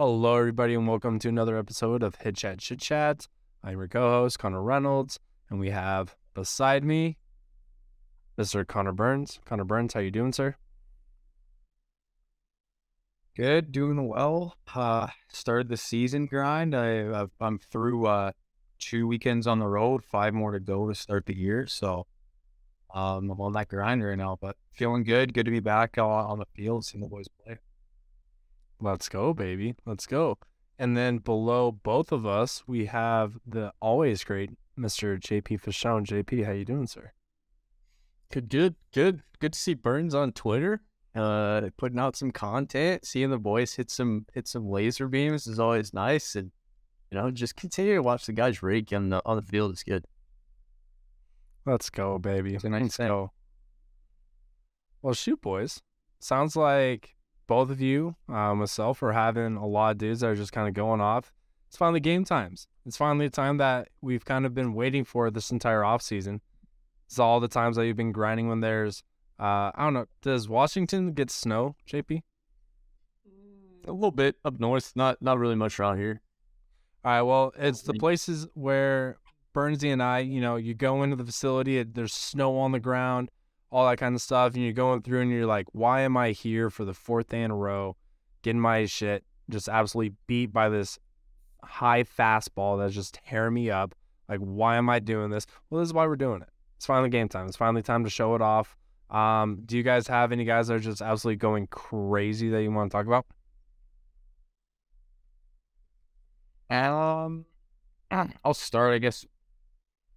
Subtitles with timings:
[0.00, 3.26] Hello, everybody, and welcome to another episode of Hit Chat Chit Chat.
[3.64, 5.18] I'm your co-host Conner Reynolds,
[5.50, 7.18] and we have beside me
[8.38, 8.64] Mr.
[8.64, 9.40] Connor Burns.
[9.44, 10.54] Connor Burns, how you doing, sir?
[13.36, 14.56] Good, doing well.
[14.72, 16.76] Uh, started the season grind.
[16.76, 18.30] I I've, I'm through uh,
[18.78, 21.66] two weekends on the road, five more to go to start the year.
[21.66, 22.06] So
[22.94, 25.34] um, I'm on that grind right now, but feeling good.
[25.34, 27.58] Good to be back uh, on the field, seeing the boys play.
[28.80, 29.74] Let's go, baby.
[29.84, 30.38] Let's go.
[30.78, 35.18] And then below both of us, we have the always great Mr.
[35.18, 36.06] JP Fasone.
[36.06, 37.12] JP, how you doing, sir?
[38.30, 39.22] Good, good, good.
[39.40, 40.82] Good to see Burns on Twitter.
[41.14, 45.58] Uh, putting out some content, seeing the boys hit some hit some laser beams is
[45.58, 46.52] always nice, and
[47.10, 49.82] you know, just continue to watch the guys rake on the on the field is
[49.82, 50.04] good.
[51.66, 52.54] Let's go, baby.
[52.54, 53.08] It's a nice Let's thing.
[53.08, 53.32] go.
[55.02, 55.80] Well, shoot, boys.
[56.20, 57.16] Sounds like
[57.48, 60.68] both of you, uh, myself, are having a lot of dudes that are just kind
[60.68, 61.32] of going off.
[61.66, 62.68] It's finally game times.
[62.86, 66.40] It's finally a time that we've kind of been waiting for this entire off season.
[67.06, 69.02] It's all the times that you've been grinding when there's,
[69.40, 72.22] uh, I don't know, does Washington get snow, JP?
[73.86, 76.20] A little bit up north, not not really much around here.
[77.04, 77.22] All right.
[77.22, 79.16] Well, it's the places where
[79.54, 83.30] Burnsy and I, you know, you go into the facility, there's snow on the ground,
[83.70, 86.30] all that kind of stuff, and you're going through and you're like, why am I
[86.30, 87.96] here for the fourth day in a row,
[88.42, 90.98] getting my shit just absolutely beat by this
[91.62, 93.94] high fastball that's just tearing me up?
[94.28, 95.46] Like, why am I doing this?
[95.68, 96.48] Well, this is why we're doing it.
[96.76, 97.46] It's finally game time.
[97.46, 98.76] It's finally time to show it off.
[99.10, 102.70] Um, do you guys have any guys that are just absolutely going crazy that you
[102.70, 103.26] want to talk about?
[106.70, 107.46] Um,
[108.44, 108.94] I'll start.
[108.94, 109.26] I guess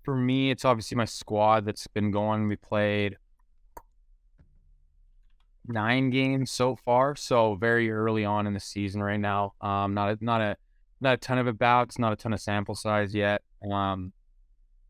[0.03, 2.47] for me, it's obviously my squad that's been going.
[2.47, 3.17] We played
[5.67, 9.54] nine games so far, so very early on in the season right now.
[9.62, 10.58] Um, not a, not a
[11.00, 13.42] not a ton of at bats, not a ton of sample size yet.
[13.64, 14.14] Um,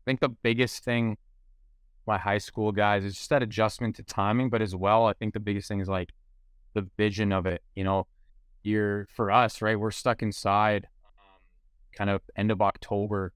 [0.02, 1.16] I think the biggest thing
[2.06, 5.34] my high school guys is just that adjustment to timing, but as well, I think
[5.34, 6.10] the biggest thing is like
[6.74, 7.62] the vision of it.
[7.74, 8.06] You know,
[8.62, 9.78] you're for us, right?
[9.78, 10.88] We're stuck inside
[11.96, 13.32] kind of end of October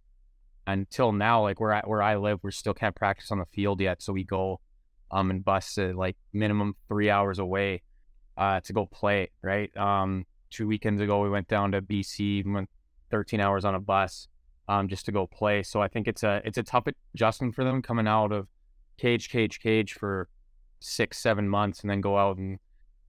[0.66, 1.42] until now.
[1.42, 4.12] Like where I, where I live, we still can't practice on the field yet, so
[4.12, 4.60] we go
[5.10, 7.82] um and bus to like minimum three hours away
[8.36, 9.30] uh to go play.
[9.42, 9.74] Right.
[9.76, 12.68] Um, two weekends ago, we went down to BC, went
[13.10, 14.28] 13 hours on a bus
[14.68, 15.62] um just to go play.
[15.62, 16.84] So I think it's a it's a tough
[17.14, 18.48] adjustment for them coming out of
[18.98, 20.28] cage, cage, cage for
[20.80, 22.58] six, seven months, and then go out and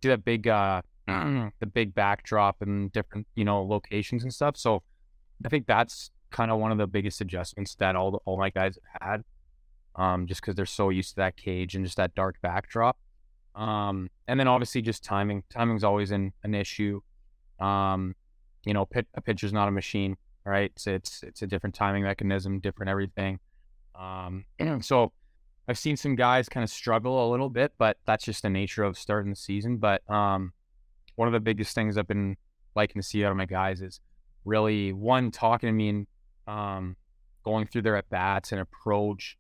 [0.02, 4.58] do that big uh the big backdrop and different you know locations and stuff.
[4.58, 4.84] So
[5.46, 8.50] I think that's kind of one of the biggest adjustments that all the, all my
[8.50, 9.24] guys have had,
[9.98, 12.98] um, just because they're so used to that cage and just that dark backdrop.
[13.56, 15.44] Um, and then obviously just timing.
[15.50, 17.02] Timing's always an, an issue.
[17.60, 18.16] Um,
[18.66, 20.16] you know, pit, a pitcher's not a machine,
[20.46, 20.72] right?
[20.78, 23.40] So it's it's a different timing mechanism, different everything.
[23.96, 24.46] Um,
[24.82, 25.12] so
[25.68, 28.84] I've seen some guys kind of struggle a little bit, but that's just the nature
[28.84, 29.78] of starting the season.
[29.78, 30.54] But um,
[31.16, 32.38] one of the biggest things I've been
[32.76, 34.00] liking to see out of my guys is
[34.46, 36.08] really one talking to me and
[36.48, 36.96] um,
[37.44, 39.38] going through their at bats and approach.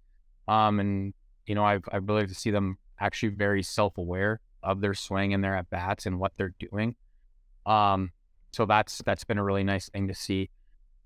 [0.47, 1.13] Um, and
[1.46, 5.34] you know, I've I've really to see them actually very self aware of their swing
[5.34, 6.96] and their at bats and what they're doing.
[7.66, 8.12] Um,
[8.52, 10.50] so that's that's been a really nice thing to see.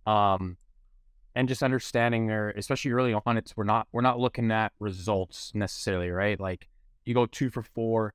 [0.06, 0.58] Um,
[1.36, 5.52] and just understanding their, especially early on, it's we're not we're not looking at results
[5.54, 6.40] necessarily, right?
[6.40, 6.68] Like
[7.06, 8.14] you go two for four,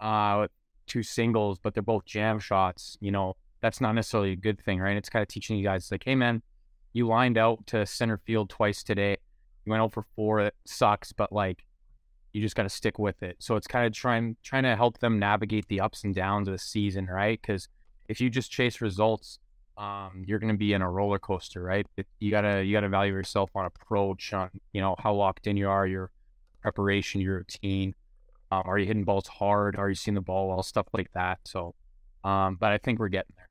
[0.00, 0.48] uh,
[0.86, 2.96] two singles, but they're both jam shots.
[3.00, 4.96] You know, that's not necessarily a good thing, right?
[4.96, 6.42] It's kind of teaching you guys like, hey man,
[6.92, 9.18] you lined out to center field twice today.
[9.66, 10.40] You went for four.
[10.40, 11.66] It sucks, but like
[12.32, 13.36] you just got to stick with it.
[13.40, 16.52] So it's kind of trying trying to help them navigate the ups and downs of
[16.52, 17.40] the season, right?
[17.40, 17.68] Because
[18.08, 19.38] if you just chase results,
[19.76, 21.86] um, you're going to be in a roller coaster, right?
[21.96, 25.56] It, you gotta you gotta value yourself on approach, on you know how locked in
[25.56, 26.10] you are, your
[26.62, 27.94] preparation, your routine.
[28.52, 29.76] Um, are you hitting balls hard?
[29.76, 30.62] Are you seeing the ball well?
[30.62, 31.40] Stuff like that.
[31.44, 31.74] So,
[32.22, 33.48] um, but I think we're getting there.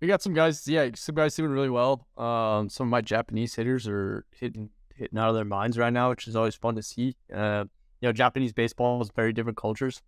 [0.00, 2.06] We got some guys, yeah, some guys doing really well.
[2.16, 6.10] Um, some of my Japanese hitters are hitting hitting out of their minds right now,
[6.10, 7.16] which is always fun to see.
[7.32, 7.64] Uh,
[8.00, 10.02] you know, Japanese baseball is very different cultures,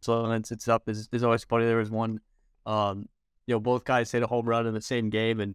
[0.00, 1.66] so it's, it's up is is always funny.
[1.66, 2.20] There was one,
[2.66, 3.08] um,
[3.46, 5.54] you know, both guys hit a home run in the same game, and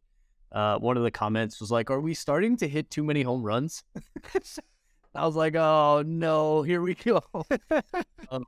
[0.53, 3.43] uh, one of the comments was like, "Are we starting to hit too many home
[3.43, 3.83] runs?"
[5.15, 7.21] I was like, "Oh no, here we go."
[8.31, 8.45] um,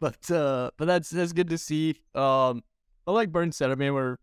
[0.00, 2.00] but uh, but that's that's good to see.
[2.14, 2.64] Um,
[3.04, 4.16] but like Burns said, I mean, we're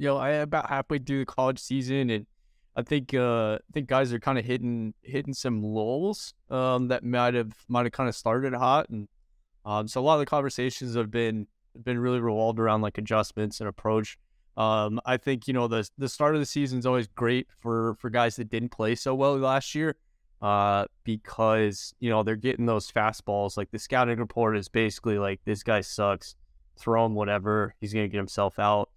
[0.00, 2.26] you know, I about halfway through the college season, and
[2.74, 7.04] I think uh, I think guys are kind of hitting hitting some lulls um, that
[7.04, 9.08] might have might have kind of started hot, and
[9.66, 11.48] um, so a lot of the conversations have been
[11.84, 14.16] been really revolved around like adjustments and approach.
[14.56, 17.94] Um, I think you know the the start of the season is always great for
[17.96, 19.96] for guys that didn't play so well last year,
[20.40, 23.58] uh, because you know they're getting those fastballs.
[23.58, 26.36] Like the scouting report is basically like this guy sucks,
[26.78, 28.88] throw him whatever, he's gonna get himself out.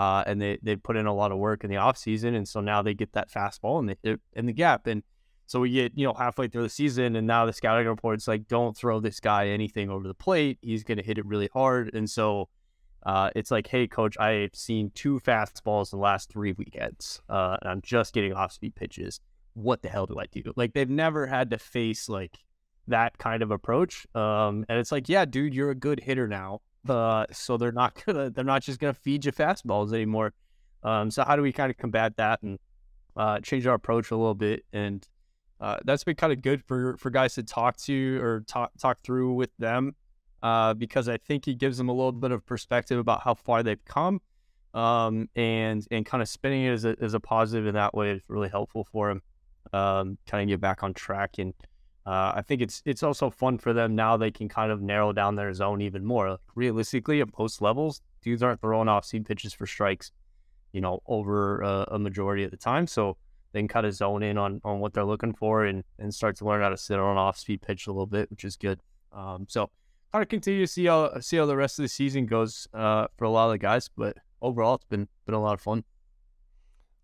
[0.00, 2.48] Uh, and they they put in a lot of work in the off season, and
[2.48, 4.86] so now they get that fastball and they in the gap.
[4.86, 5.02] And
[5.44, 8.48] so we get, you know, halfway through the season, and now the scouting report's like,
[8.48, 10.56] don't throw this guy anything over the plate.
[10.62, 11.94] He's going to hit it really hard.
[11.94, 12.48] And so
[13.04, 17.58] uh, it's like, hey, coach, I've seen two fastballs in the last three weekends, uh,
[17.60, 19.20] and I'm just getting off speed pitches.
[19.52, 20.42] What the hell do I do?
[20.56, 22.38] Like, they've never had to face like
[22.88, 24.06] that kind of approach.
[24.14, 26.60] Um, and it's like, yeah, dude, you're a good hitter now.
[26.88, 30.32] Uh, so they're not gonna, they're not just gonna feed you fastballs anymore.
[30.82, 32.58] Um, so how do we kind of combat that and
[33.16, 35.06] uh, change our approach a little bit and
[35.60, 38.98] uh, that's been kind of good for for guys to talk to or talk talk
[39.00, 39.94] through with them
[40.42, 43.62] uh, because I think it gives them a little bit of perspective about how far
[43.62, 44.20] they've come
[44.72, 48.12] um, and and kind of spinning it as a, as a positive in that way
[48.12, 49.22] is really helpful for him
[49.74, 51.52] um, kind of get back on track and
[52.06, 55.12] uh, I think it's it's also fun for them now they can kind of narrow
[55.12, 59.52] down their zone even more realistically at post levels dudes aren't throwing off seam pitches
[59.52, 60.12] for strikes
[60.72, 63.16] you know over uh, a majority of the time so
[63.52, 66.36] they can kind of zone in on, on what they're looking for and, and start
[66.36, 68.56] to learn how to sit on an off speed pitch a little bit, which is
[68.56, 68.80] good.
[69.12, 69.70] Um, so
[70.12, 73.08] kind of continue to see how see how the rest of the season goes uh,
[73.16, 75.84] for a lot of the guys, but overall it's been been a lot of fun.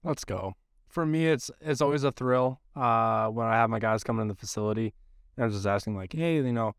[0.04, 0.54] Let's go.
[0.96, 4.28] For me, it's it's always a thrill uh, when I have my guys coming in
[4.28, 4.94] the facility
[5.37, 6.75] and I'm just asking like, hey, you know,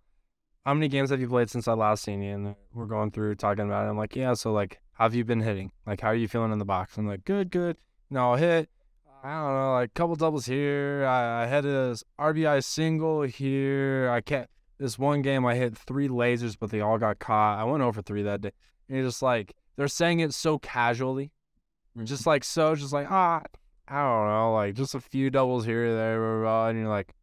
[0.66, 2.34] how many games have you played since I last seen you?
[2.34, 3.92] And we're going through talking about it.
[3.92, 5.72] I'm like, yeah, so like, how have you been hitting?
[5.86, 6.98] Like, how are you feeling in the box?
[6.98, 7.78] I'm like, good, good.
[8.10, 8.72] No, I'll hit
[9.24, 11.06] I don't know, like a couple doubles here.
[11.06, 14.10] I, I had a RBI single here.
[14.10, 14.50] I can't.
[14.80, 17.60] This one game, I hit three lasers, but they all got caught.
[17.60, 18.52] I went over three that day.
[18.90, 21.34] And just like they're saying it so casually,
[21.96, 22.06] mm-hmm.
[22.06, 23.44] just like so, just like ah,
[23.88, 26.80] I don't know, like just a few doubles here or there, blah, blah, blah, and
[26.80, 27.14] you're like,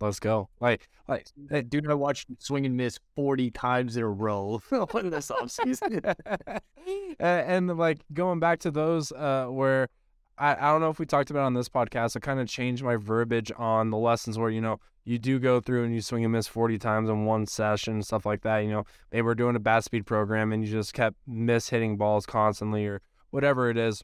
[0.00, 0.48] let's go.
[0.60, 5.10] Like, like, hey, dude, I watched swing and miss 40 times in a row in
[5.10, 6.14] this offseason.
[7.18, 9.88] and, and like going back to those uh, where
[10.38, 12.16] I, I don't know if we talked about on this podcast.
[12.16, 15.60] I kind of changed my verbiage on the lessons where, you know, you do go
[15.60, 18.58] through and you swing and miss 40 times in one session, stuff like that.
[18.58, 21.96] You know, maybe we're doing a bat speed program and you just kept miss hitting
[21.96, 23.00] balls constantly or
[23.30, 24.02] whatever it is.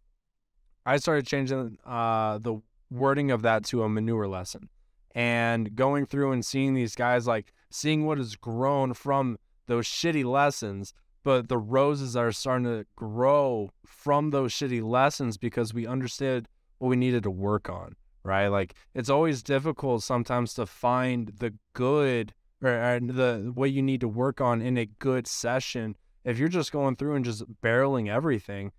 [0.91, 2.61] I started changing uh, the
[2.91, 4.69] wording of that to a manure lesson.
[5.15, 10.25] And going through and seeing these guys, like seeing what has grown from those shitty
[10.25, 10.93] lessons
[11.23, 16.49] but the roses are starting to grow from those shitty lessons because we understood
[16.79, 18.49] what we needed to work on right?
[18.49, 24.09] Like it's always difficult sometimes to find the good or, the what you need to
[24.09, 28.73] work on in a good session if you're just going through and just barreling everything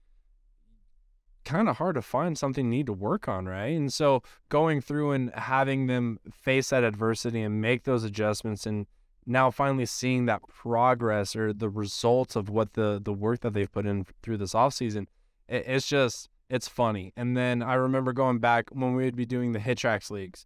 [1.43, 3.75] kind of hard to find something you need to work on, right?
[3.75, 8.85] And so going through and having them face that adversity and make those adjustments and
[9.25, 13.71] now finally seeing that progress or the results of what the the work that they've
[13.71, 15.07] put in through this offseason,
[15.47, 17.13] it, it's just it's funny.
[17.15, 20.45] And then I remember going back when we would be doing the HitTrax leagues.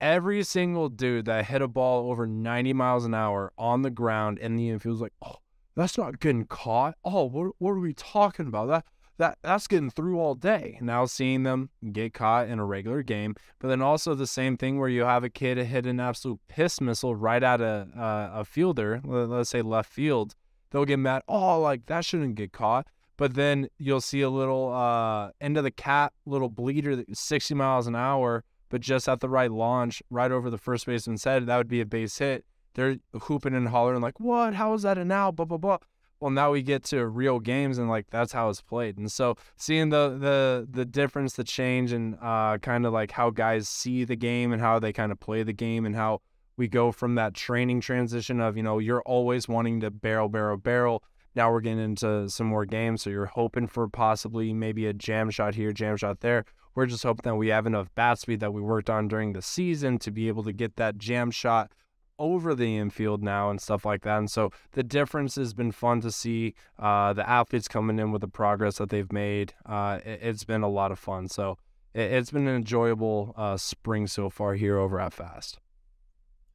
[0.00, 4.38] Every single dude that hit a ball over 90 miles an hour on the ground
[4.38, 5.36] in the infield was like, oh,
[5.76, 6.94] that's not getting caught.
[7.04, 8.68] Oh, what, what are we talking about?
[8.68, 8.84] That
[9.18, 10.78] that that's getting through all day.
[10.80, 14.78] Now seeing them get caught in a regular game, but then also the same thing
[14.78, 18.44] where you have a kid hit an absolute piss missile right at a uh, a
[18.44, 20.34] fielder, let's say left field.
[20.70, 21.22] They'll get mad.
[21.28, 22.86] Oh, like that shouldn't get caught.
[23.16, 27.86] But then you'll see a little uh, end of the cap, little bleeder, 60 miles
[27.86, 31.46] an hour, but just at the right launch, right over the first baseman's head.
[31.46, 32.44] That would be a base hit.
[32.74, 34.54] They're hooping and hollering like, "What?
[34.54, 35.78] How is that a now?" Blah blah blah
[36.20, 38.98] well now we get to real games and like that's how it's played.
[38.98, 43.30] And so seeing the the the difference the change and uh kind of like how
[43.30, 46.20] guys see the game and how they kind of play the game and how
[46.56, 50.56] we go from that training transition of you know you're always wanting to barrel barrel
[50.56, 51.02] barrel.
[51.36, 55.30] Now we're getting into some more games so you're hoping for possibly maybe a jam
[55.30, 56.44] shot here jam shot there.
[56.74, 59.42] We're just hoping that we have enough bat speed that we worked on during the
[59.42, 61.70] season to be able to get that jam shot
[62.18, 64.18] over the infield now and stuff like that.
[64.18, 68.20] And so the difference has been fun to see uh, the athletes coming in with
[68.20, 69.54] the progress that they've made.
[69.66, 71.28] Uh, it, has been a lot of fun.
[71.28, 71.58] So
[71.92, 75.58] it, has been an enjoyable uh, spring so far here over at Fast.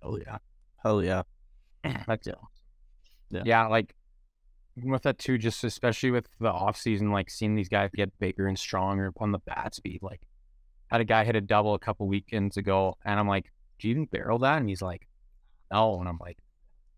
[0.02, 0.38] Oh yeah,
[0.82, 1.24] hell yeah,
[2.08, 2.38] that's it.
[3.30, 3.44] Yeah.
[3.46, 3.94] yeah, like
[4.82, 8.48] with that too, just especially with the off season, like seeing these guys get bigger
[8.48, 10.00] and stronger on the bat speed.
[10.02, 10.22] Like,
[10.88, 13.92] had a guy hit a double a couple weekends ago, and I'm like, "Do you
[13.92, 15.09] even barrel that?" And he's like,
[15.72, 16.00] no.
[16.00, 16.38] And I'm like,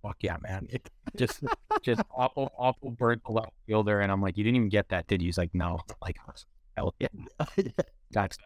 [0.02, 0.68] fuck yeah, man.
[1.16, 1.44] just
[1.82, 4.02] just awful, awful burnt the left fielder.
[4.02, 5.28] And I'm like, you didn't even get that, did you?
[5.28, 5.80] He's like, no.
[5.90, 6.18] I'm like,
[6.76, 7.08] hell yeah.
[8.12, 8.38] That's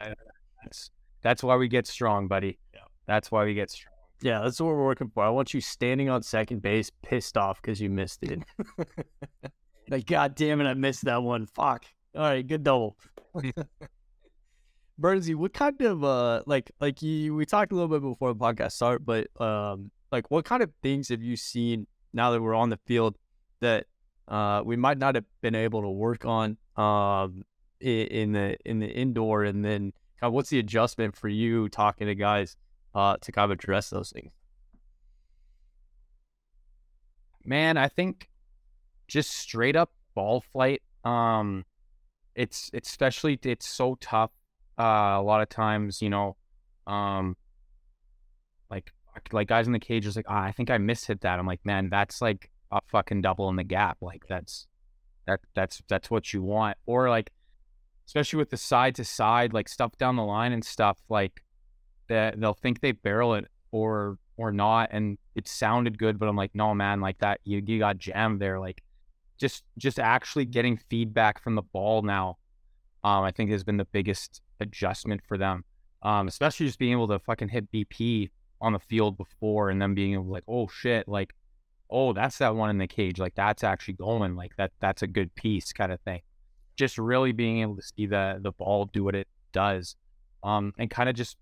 [0.64, 0.92] that's
[1.22, 2.60] that's why we get strong, buddy.
[2.74, 2.82] Yeah.
[3.08, 3.94] That's why we get strong.
[4.22, 5.24] Yeah, that's what we're working for.
[5.24, 8.44] I want you standing on second base, pissed off because you missed it.
[9.90, 11.48] like, God damn it, I missed that one.
[11.48, 11.86] Fuck.
[12.16, 12.96] All right, good double.
[15.02, 18.40] Burnsy, what kind of uh like like you we talked a little bit before the
[18.40, 22.56] podcast start, but um like what kind of things have you seen now that we're
[22.56, 23.18] on the field
[23.62, 23.86] that
[24.28, 27.44] uh we might not have been able to work on um
[27.80, 32.08] in, the in the indoor and then kind of what's the adjustment for you talking
[32.08, 32.56] to guys
[32.94, 34.32] uh to kind of address those things?
[37.44, 38.30] Man, I think
[39.08, 40.82] just straight up ball flight.
[41.04, 41.66] Um,
[42.34, 44.32] it's it's especially it's so tough.
[44.78, 46.36] Uh, a lot of times, you know,
[46.88, 47.38] um,
[48.70, 48.92] like
[49.32, 51.40] like guys in the cage is like, ah, I think I mishit that.
[51.40, 53.98] I'm like, man, that's like a fucking double in the gap.
[54.02, 54.68] Like that's
[55.28, 56.78] that that's that's what you want.
[56.86, 57.32] Or like,
[58.08, 61.44] especially with the side to side, like stuff down the line and stuff, like
[62.08, 66.36] that they'll think they barrel it or or not, and it sounded good, but I'm
[66.36, 68.60] like, no, man, like that you you got jammed there.
[68.60, 68.82] Like
[69.38, 72.38] just just actually getting feedback from the ball now,
[73.04, 75.64] um, I think has been the biggest adjustment for them.
[76.02, 78.30] Um, especially just being able to fucking hit BP
[78.62, 81.34] on the field before and then being like, oh shit, like,
[81.90, 83.20] oh, that's that one in the cage.
[83.20, 84.36] Like that's actually going.
[84.36, 86.22] Like that that's a good piece kind of thing.
[86.76, 89.96] Just really being able to see the the ball do what it does.
[90.44, 91.38] Um, and kind of just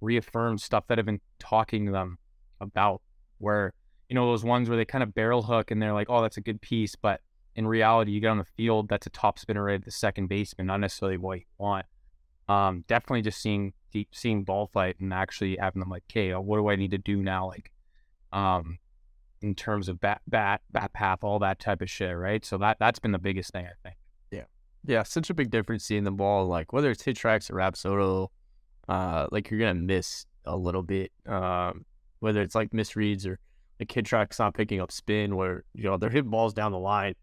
[0.00, 2.18] reaffirm stuff that I've been talking to them
[2.60, 3.02] about
[3.38, 3.74] where,
[4.08, 6.38] you know, those ones where they kind of barrel hook and they're like, oh, that's
[6.38, 6.94] a good piece.
[6.94, 7.20] But
[7.54, 10.28] in reality, you get on the field, that's a top spinner right at the second
[10.28, 11.86] baseman, not necessarily what you want.
[12.48, 16.58] Um, definitely just seeing deep, seeing ball flight and actually having them like, okay, what
[16.58, 17.48] do I need to do now?
[17.48, 17.72] Like,
[18.32, 18.78] um,
[19.42, 22.44] in terms of bat, bat, bat path, all that type of shit, right?
[22.44, 23.96] So that that's been the biggest thing, I think.
[24.30, 24.44] Yeah,
[24.84, 28.28] yeah, such a big difference seeing the ball, like whether it's HitTrax or Rapsodo,
[28.88, 31.12] uh, like you're gonna miss a little bit.
[31.26, 31.84] Um,
[32.20, 33.38] whether it's like misreads or
[33.78, 37.14] the HitTrax not picking up spin, where you know they're hitting balls down the line,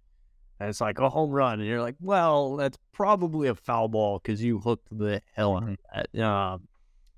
[0.59, 4.19] and it's like a home run, and you're like, well, that's probably a foul ball
[4.19, 5.77] because you hooked the hell out of
[6.13, 6.21] that.
[6.23, 6.67] Um,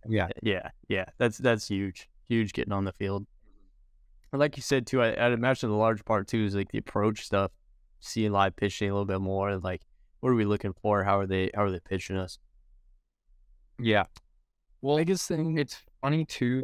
[0.08, 0.28] Yeah.
[0.42, 3.26] yeah, yeah, that's that's huge, huge getting on the field.
[4.32, 6.78] And like you said too, I, I'd imagine the large part too is like the
[6.80, 7.52] approach stuff,
[8.00, 9.58] seeing live pitching a little bit more.
[9.58, 9.82] Like,
[10.20, 11.04] what are we looking for?
[11.04, 11.52] How are they?
[11.56, 12.40] How are they pitching us?
[13.80, 14.06] Yeah.
[14.82, 15.58] Well, I Biggest thing.
[15.58, 16.64] it's funny too.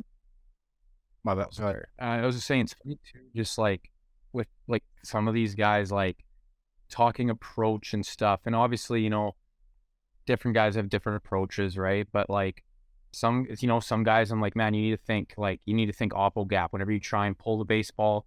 [1.24, 1.54] My bad.
[1.54, 1.84] Sorry.
[2.01, 3.90] Uh, I was just saying it's funny too, just like
[4.34, 6.18] with like some of these guys like
[6.91, 8.41] talking approach and stuff.
[8.45, 9.36] And obviously, you know,
[10.25, 12.07] different guys have different approaches, right?
[12.12, 12.63] But like
[13.12, 15.88] some you know, some guys I'm like, man, you need to think like you need
[15.88, 16.74] to think oppo gap.
[16.74, 18.25] Whenever you try and pull the baseball,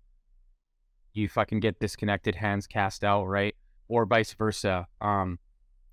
[1.13, 3.55] you fucking get disconnected, hands cast out, right?
[3.89, 4.87] Or vice versa.
[5.01, 5.39] Um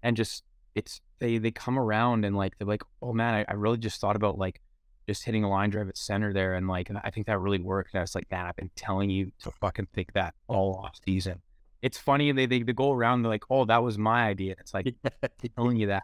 [0.04, 3.54] and just it's they they come around and like they're like, oh man, I, I
[3.54, 4.62] really just thought about like
[5.08, 7.60] just hitting a line drive at center there, and like and I think that really
[7.60, 7.94] worked.
[7.94, 10.96] And I was like, man, I've been telling you to fucking think that all off
[11.06, 11.42] season.
[11.82, 14.56] It's funny they, they they go around they're like, oh, that was my idea.
[14.60, 14.94] It's like
[15.56, 16.04] telling you that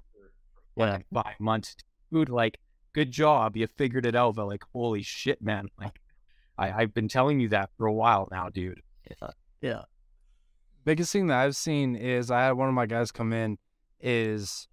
[0.76, 0.92] for Yeah.
[0.94, 1.76] fucking five months,
[2.12, 2.30] dude.
[2.30, 2.60] Like,
[2.94, 4.36] good job, you figured it out.
[4.36, 6.00] But like, holy shit, man, like
[6.58, 8.82] I I've been telling you that for a while now, dude.
[9.10, 9.30] Yeah,
[9.62, 9.82] yeah,
[10.84, 13.58] biggest thing that I've seen is I had one of my guys come in
[14.00, 14.68] is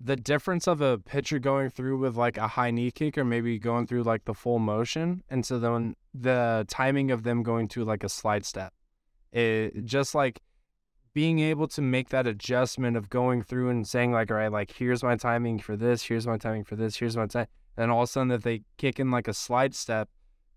[0.00, 3.58] the difference of a pitcher going through with like a high knee kick or maybe
[3.58, 7.84] going through like the full motion and so then the timing of them going to
[7.84, 8.72] like a slide step
[9.32, 10.40] it just like
[11.14, 14.72] being able to make that adjustment of going through and saying like all right like
[14.72, 18.02] here's my timing for this here's my timing for this here's my time and all
[18.02, 20.08] of a sudden if they kick in like a slide step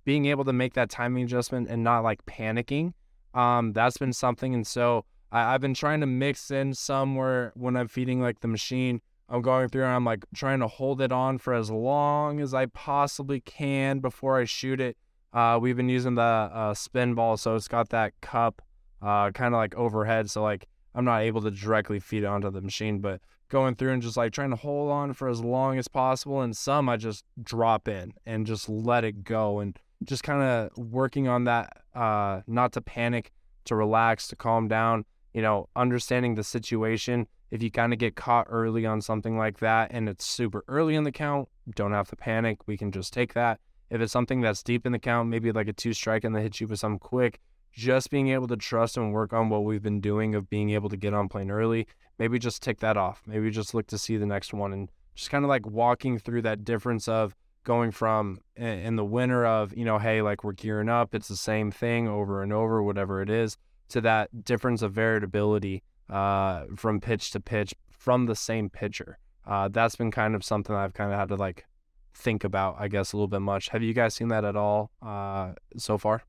[0.03, 2.93] being able to make that timing adjustment and not like panicking
[3.33, 4.53] um, that's been something.
[4.53, 8.41] And so I, I've been trying to mix in some where when I'm feeding like
[8.41, 11.71] the machine, I'm going through and I'm like trying to hold it on for as
[11.71, 14.97] long as I possibly can before I shoot it.
[15.33, 18.61] Uh, we've been using the uh, spin ball, so it's got that cup
[19.01, 20.29] uh, kind of like overhead.
[20.29, 23.91] So like I'm not able to directly feed it onto the machine, but going through
[23.93, 26.41] and just like trying to hold on for as long as possible.
[26.41, 30.77] And some I just drop in and just let it go and just kind of
[30.77, 33.31] working on that, uh, not to panic,
[33.65, 37.27] to relax, to calm down, you know, understanding the situation.
[37.51, 40.95] If you kind of get caught early on something like that and it's super early
[40.95, 42.59] in the count, don't have to panic.
[42.65, 43.59] We can just take that.
[43.91, 46.41] If it's something that's deep in the count, maybe like a two strike and they
[46.41, 47.39] hit you with something quick,
[47.74, 50.89] just being able to trust and work on what we've been doing of being able
[50.89, 51.86] to get on plane early,
[52.17, 53.21] maybe just tick that off.
[53.27, 56.43] Maybe just look to see the next one and just kind of like walking through
[56.43, 60.89] that difference of going from in the winter of you know hey like we're gearing
[60.89, 63.55] up it's the same thing over and over whatever it is
[63.88, 69.67] to that difference of variability uh, from pitch to pitch from the same pitcher uh,
[69.67, 71.65] that's been kind of something i've kind of had to like
[72.13, 74.91] think about i guess a little bit much have you guys seen that at all
[75.01, 76.23] uh, so far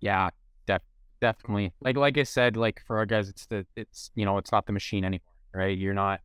[0.00, 0.30] Yeah,
[0.66, 0.82] def-
[1.20, 1.72] definitely.
[1.80, 4.66] Like like I said, like for our guys, it's the it's you know it's not
[4.66, 5.22] the machine anymore,
[5.54, 5.76] right?
[5.78, 6.20] You're not,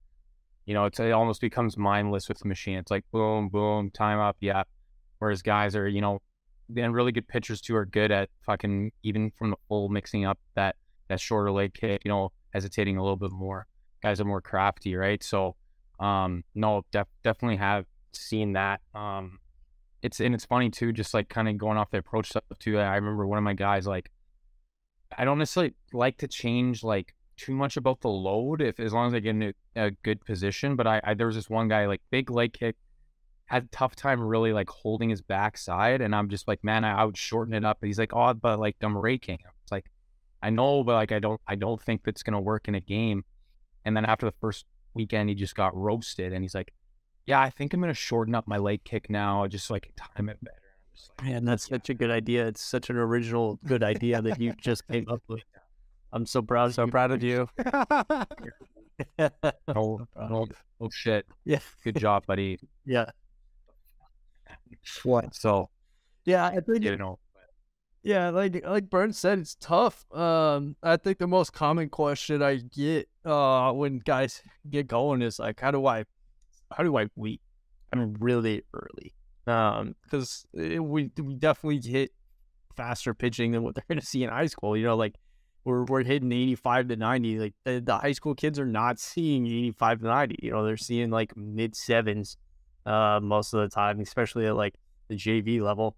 [0.65, 2.77] you know, it's it almost becomes mindless with the machine.
[2.77, 4.63] It's like boom, boom, time up, yeah.
[5.19, 6.19] Whereas guys are, you know,
[6.75, 10.39] and really good pitchers too are good at fucking even from the full mixing up
[10.55, 10.75] that
[11.07, 13.67] that shorter leg kick, you know, hesitating a little bit more.
[14.01, 15.23] Guys are more crafty, right?
[15.23, 15.55] So,
[15.99, 18.81] um, no, def- definitely have seen that.
[18.93, 19.39] Um,
[20.01, 22.79] it's and it's funny too, just like kind of going off the approach stuff too.
[22.79, 24.11] I remember one of my guys like,
[25.17, 29.07] I don't necessarily like to change like too much about the load if as long
[29.07, 30.75] as I get in a, good position.
[30.75, 32.75] But I, I there was this one guy like big leg kick,
[33.45, 37.01] had a tough time really like holding his backside, and I'm just like, man, I,
[37.01, 37.77] I would shorten it up.
[37.81, 39.39] And He's like, oh, but like I'm raking.
[39.63, 39.85] It's like,
[40.43, 43.23] I know, but like I don't, I don't think that's gonna work in a game.
[43.83, 46.73] And then after the first weekend, he just got roasted, and he's like,
[47.25, 49.93] yeah, I think I'm gonna shorten up my leg kick now, just so I can
[49.93, 50.57] time it better.
[51.19, 52.47] Like, Man, that's such a good idea.
[52.47, 55.43] It's such an original good idea that you just came up with.
[56.13, 56.73] I'm so proud.
[56.73, 59.29] so proud of you you.
[59.67, 60.47] oh, oh,
[60.81, 61.25] oh shit.
[61.43, 61.59] Yeah.
[61.83, 62.59] Good job, buddy.
[62.85, 63.11] yeah.
[65.03, 65.35] What?
[65.35, 65.69] So
[66.25, 67.19] Yeah, I think you know,
[68.03, 70.05] Yeah, like like Burns said, it's tough.
[70.13, 75.39] Um, I think the most common question I get uh when guys get going is
[75.39, 76.05] like, how do I,
[76.71, 77.41] how do I wait?
[77.91, 79.13] I mean, really early.
[79.45, 82.11] Um, because we we definitely hit
[82.75, 84.75] faster pitching than what they're gonna see in high school.
[84.75, 85.15] You know, like
[85.63, 87.39] we're we're hitting eighty five to ninety.
[87.39, 90.37] Like the, the high school kids are not seeing eighty five to ninety.
[90.41, 92.37] You know, they're seeing like mid sevens,
[92.85, 94.75] uh, most of the time, especially at like
[95.07, 95.95] the JV level.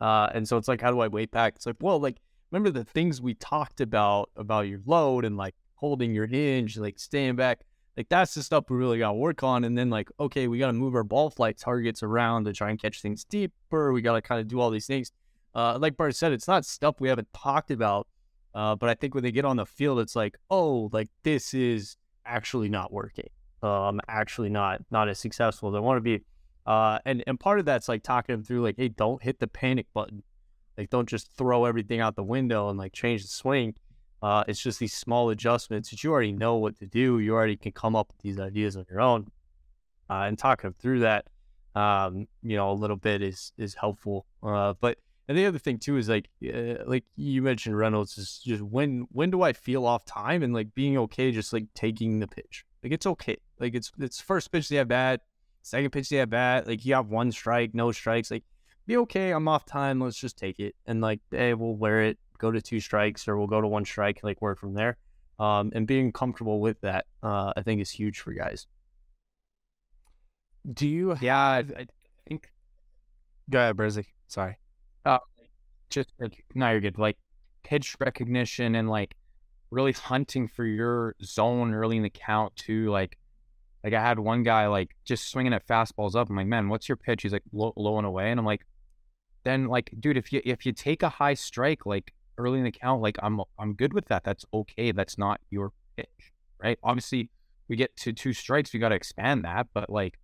[0.00, 1.54] Uh, and so it's like, how do I wait back?
[1.56, 2.16] It's like, well, like,
[2.50, 6.98] remember the things we talked about about your load and like holding your hinge, like
[6.98, 7.60] staying back.
[7.96, 9.64] Like that's the stuff we really got to work on.
[9.64, 12.70] And then like, okay, we got to move our ball flight targets around to try
[12.70, 13.92] and catch things deeper.
[13.92, 15.12] We got to kind of do all these things.
[15.54, 18.08] Uh, like Bart said, it's not stuff we haven't talked about.
[18.54, 21.54] Uh, but I think when they get on the field, it's like, oh, like this
[21.54, 23.28] is actually not working.
[23.62, 26.22] Um, actually not not as successful as I want to be.
[26.66, 29.46] Uh, and and part of that's like talking them through like, hey, don't hit the
[29.46, 30.22] panic button.
[30.76, 33.74] Like, don't just throw everything out the window and like change the swing.
[34.24, 37.18] Uh, it's just these small adjustments that you already know what to do.
[37.18, 39.30] You already can come up with these ideas on your own.
[40.08, 41.26] Uh, and talking through that,
[41.74, 44.24] um, you know, a little bit is is helpful.
[44.42, 44.96] Uh, but
[45.28, 49.06] and the other thing too is like, uh, like you mentioned, Reynolds is just when
[49.12, 52.64] when do I feel off time and like being okay, just like taking the pitch.
[52.82, 53.36] Like it's okay.
[53.60, 55.20] Like it's it's first pitch they have bad,
[55.60, 56.66] second pitch they have bad.
[56.66, 58.30] Like you have one strike, no strikes.
[58.30, 58.44] Like
[58.86, 59.32] be okay.
[59.32, 60.00] I'm off time.
[60.00, 60.74] Let's just take it.
[60.86, 62.18] And like, hey, we'll wear it.
[62.44, 64.20] Go to two strikes or we'll go to one strike.
[64.22, 64.96] Like work from there.
[65.38, 68.66] Um, and being comfortable with that, uh, I think is huge for guys.
[70.80, 71.86] do you yeah, I, I
[72.28, 72.50] think
[73.50, 74.56] go ahead brizzy sorry
[75.94, 76.98] just like no, you're good.
[76.98, 77.16] Like
[77.62, 79.14] pitch recognition and like
[79.70, 82.90] really hunting for your zone early in the count too.
[82.90, 83.16] Like,
[83.82, 86.28] like I had one guy like just swinging at fastballs up.
[86.28, 87.22] I'm like, man, what's your pitch?
[87.22, 88.66] He's like low, low and away, and I'm like,
[89.44, 92.72] then like, dude, if you if you take a high strike like early in the
[92.72, 94.24] count, like I'm I'm good with that.
[94.24, 94.92] That's okay.
[94.92, 96.78] That's not your pitch, right?
[96.82, 97.30] Obviously,
[97.68, 100.18] we get to two strikes, we got to expand that, but like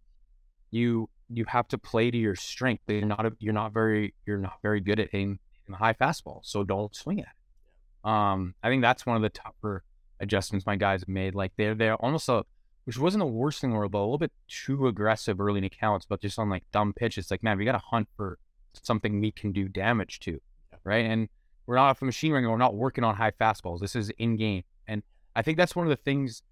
[0.70, 2.82] you you have to play to your strength.
[2.88, 6.40] You're not a, you're not very you're not very good at hitting, hitting high fastball,
[6.42, 8.08] so don't swing at it.
[8.08, 9.84] Um, I think that's one of the tougher
[10.20, 11.34] adjustments my guys have made.
[11.34, 12.44] Like they're they're almost a
[12.84, 15.58] which wasn't the worst thing in the world, but a little bit too aggressive early
[15.58, 17.30] in accounts, but just on like dumb pitches.
[17.30, 18.38] Like man, we got to hunt for
[18.82, 20.40] something we can do damage to,
[20.84, 21.04] right?
[21.04, 21.28] And
[21.70, 22.50] we're not off a machine ring.
[22.50, 23.78] We're not working on high fastballs.
[23.78, 25.04] This is in game, and
[25.36, 26.42] I think that's one of the things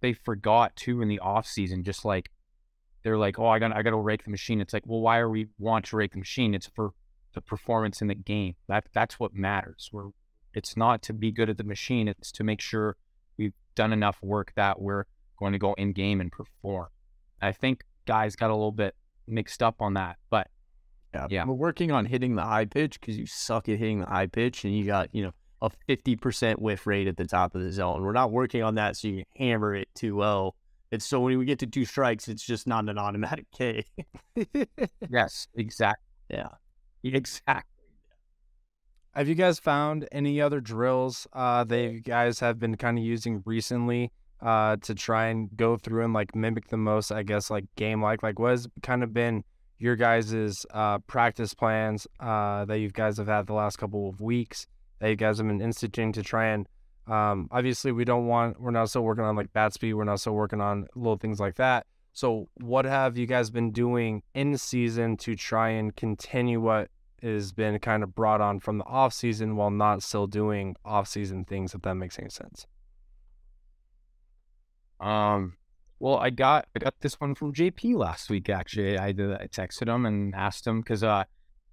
[0.00, 1.84] they forgot too in the off season.
[1.84, 2.30] Just like
[3.02, 4.62] they're like, oh, I got I got to rake the machine.
[4.62, 6.54] It's like, well, why are we want to rake the machine?
[6.54, 6.92] It's for
[7.34, 8.54] the performance in the game.
[8.66, 9.90] That that's what matters.
[9.92, 10.08] We're
[10.54, 12.08] it's not to be good at the machine.
[12.08, 12.96] It's to make sure
[13.36, 15.04] we've done enough work that we're
[15.38, 16.86] going to go in game and perform.
[17.42, 18.94] I think guys got a little bit
[19.26, 20.48] mixed up on that, but
[21.30, 21.44] Yeah.
[21.44, 24.64] We're working on hitting the high pitch because you suck at hitting the high pitch
[24.64, 28.02] and you got, you know, a 50% whiff rate at the top of the zone.
[28.02, 30.54] We're not working on that so you can hammer it too low.
[30.90, 33.84] It's so when we get to two strikes, it's just not an automatic K.
[35.08, 36.48] yes, exactly, yeah.
[37.02, 37.70] exactly.
[39.14, 43.04] Have you guys found any other drills uh, that you guys have been kind of
[43.04, 47.48] using recently uh, to try and go through and like mimic the most, I guess,
[47.48, 48.22] like game like?
[48.22, 49.44] Like, what has kind of been
[49.78, 54.20] your guys' uh, practice plans uh, that you guys have had the last couple of
[54.20, 54.66] weeks
[55.00, 56.68] that you guys have been instituting to try and
[57.06, 60.20] um, obviously we don't want we're not still working on like bat speed we're not
[60.20, 61.86] still working on little things like that.
[62.14, 66.88] So what have you guys been doing in season to try and continue what
[67.22, 71.08] has been kind of brought on from the off season while not still doing off
[71.08, 72.66] season things if that makes any sense?
[75.00, 75.56] Um
[76.04, 78.50] well, I got I got this one from JP last week.
[78.50, 81.24] Actually, I did, I texted him and asked him because uh,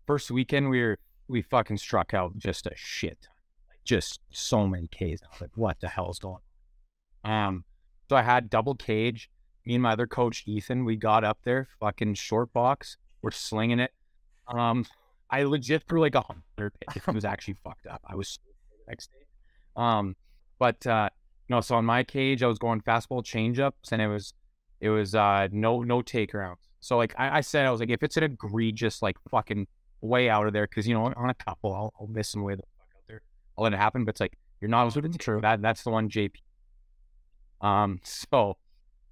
[0.08, 3.28] first weekend we were we fucking struck out just a shit,
[3.70, 5.22] like just so many Ks.
[5.22, 6.38] I was like, what the hell's going?
[7.26, 7.30] on?
[7.30, 7.66] Um,
[8.08, 9.30] so I had double cage.
[9.66, 12.96] Me and my other coach Ethan, we got up there, fucking short box.
[13.22, 13.92] We're slinging it.
[14.48, 14.86] Um,
[15.30, 16.72] I legit threw like a hundred.
[16.96, 18.00] It was actually fucked up.
[18.08, 18.40] I was
[18.88, 19.26] next day.
[19.76, 20.16] Um,
[20.58, 21.10] but uh,
[21.52, 24.34] no, so on my cage, I was going fastball changeups, and it was
[24.80, 26.70] it was uh no no takearounds.
[26.80, 29.68] So like I, I said, I was like, if it's an egregious like fucking
[30.00, 32.56] way out of there, because you know on a couple, I'll, I'll miss some way
[32.56, 33.22] the fuck out there.
[33.58, 34.06] I'll let it happen.
[34.06, 35.42] But it's like you're not true.
[35.42, 36.36] That that's the one JP.
[37.60, 38.58] Um, so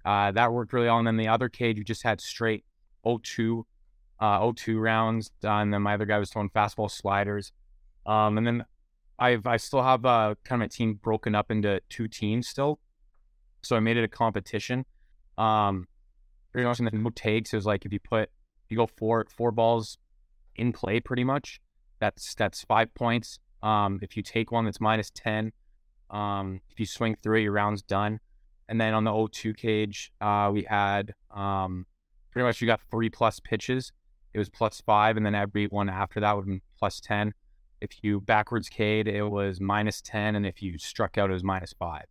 [0.06, 0.96] uh, that worked really well.
[0.96, 2.64] And then the other cage, we just had straight
[3.04, 3.64] 0-2,
[4.18, 5.30] uh, 0-2 rounds.
[5.44, 7.52] Uh, and then my other guy was throwing fastball sliders.
[8.06, 8.64] Um, and then
[9.20, 12.80] I've I still have uh, kind of a team broken up into two teams still.
[13.62, 14.86] So I made it a competition.
[15.36, 15.86] Um,
[16.52, 18.30] pretty much in the no takes, was like if you put
[18.70, 19.98] you go four four balls
[20.56, 21.60] in play, pretty much.
[22.00, 23.38] That's that's five points.
[23.62, 25.52] Um, if you take one, that's minus ten.
[26.08, 28.20] Um, if you swing through it, your round's done.
[28.68, 31.86] And then on the 0-2 cage, uh, we had um,
[32.30, 33.92] pretty much you got three plus pitches.
[34.32, 37.34] It was plus five, and then every one after that would be plus ten.
[37.80, 40.36] If you backwards K'd, it was minus 10.
[40.36, 42.04] And if you struck out, it was minus five.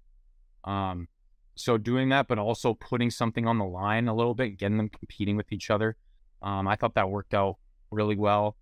[0.63, 1.07] Um,
[1.55, 4.89] so doing that, but also putting something on the line a little bit, getting them
[4.89, 5.97] competing with each other.
[6.41, 7.57] Um, I thought that worked out
[7.91, 8.55] really well.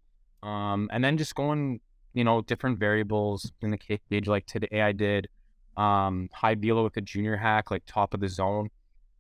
[0.44, 1.80] Um, and then just going,
[2.14, 4.28] you know, different variables in the cage.
[4.28, 5.28] Like today, I did
[5.78, 8.70] um, high velo with a junior hack, like top of the zone.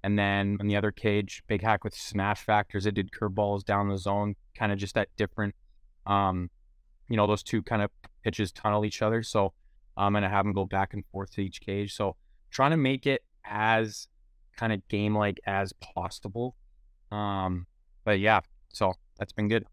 [0.03, 2.87] And then in the other cage, big hack with smash factors.
[2.87, 5.53] I did curveballs down the zone, kind of just at different
[6.05, 6.49] um,
[7.09, 7.91] you know, those two kind of
[8.23, 9.23] pitches tunnel each other.
[9.23, 9.53] So
[9.95, 11.95] I'm going to have them go back and forth to each cage.
[11.95, 12.15] So
[12.51, 14.07] trying to make it as
[14.55, 16.55] kind of game like as possible.
[17.11, 17.67] Um,
[18.03, 18.41] but yeah,
[18.73, 19.65] so that's been good.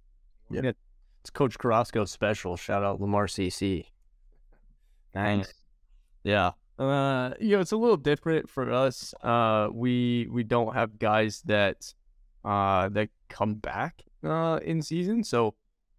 [0.51, 0.73] Yeah.
[1.21, 2.57] It's Coach Carrasco special.
[2.57, 3.87] Shout out Lamar CC.
[5.15, 5.53] Nice.
[6.23, 6.53] Yeah.
[6.79, 9.15] Uh, you know, it's a little different for us.
[9.23, 11.95] Uh, we we don't have guys that
[12.45, 15.55] uh that come back uh in season, so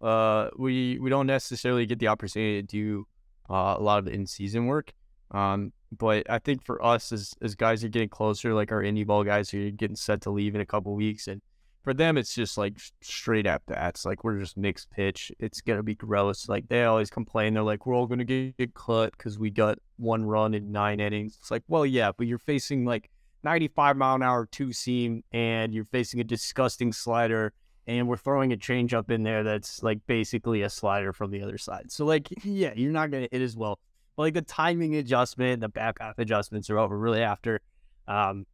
[0.06, 3.08] uh, we we don't necessarily get the opportunity to do
[3.50, 4.94] uh, a lot of in season work.
[5.32, 9.06] Um, but I think for us as as guys are getting closer, like our indie
[9.06, 11.42] ball guys are getting set to leave in a couple weeks, and
[11.84, 14.06] for them it's just like straight at bats.
[14.06, 15.32] Like we're just mixed pitch.
[15.40, 16.48] It's gonna be gross.
[16.48, 17.56] Like they always complain.
[17.56, 21.00] They're like, we're all gonna get, get cut because we got one run in nine
[21.00, 21.38] innings.
[21.42, 23.10] It's like, well, yeah, but you're facing like
[23.44, 27.54] 95 mile an hour two seam, and you're facing a disgusting slider
[27.88, 31.42] and we're throwing a change up in there that's like basically a slider from the
[31.42, 31.92] other side.
[31.92, 33.80] So like, yeah, you're not gonna hit as well.
[34.16, 37.60] But like the timing adjustment, the back half adjustments are over really after.
[38.08, 38.46] Um,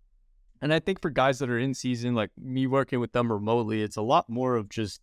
[0.61, 3.81] and I think for guys that are in season, like me working with them remotely,
[3.81, 5.01] it's a lot more of just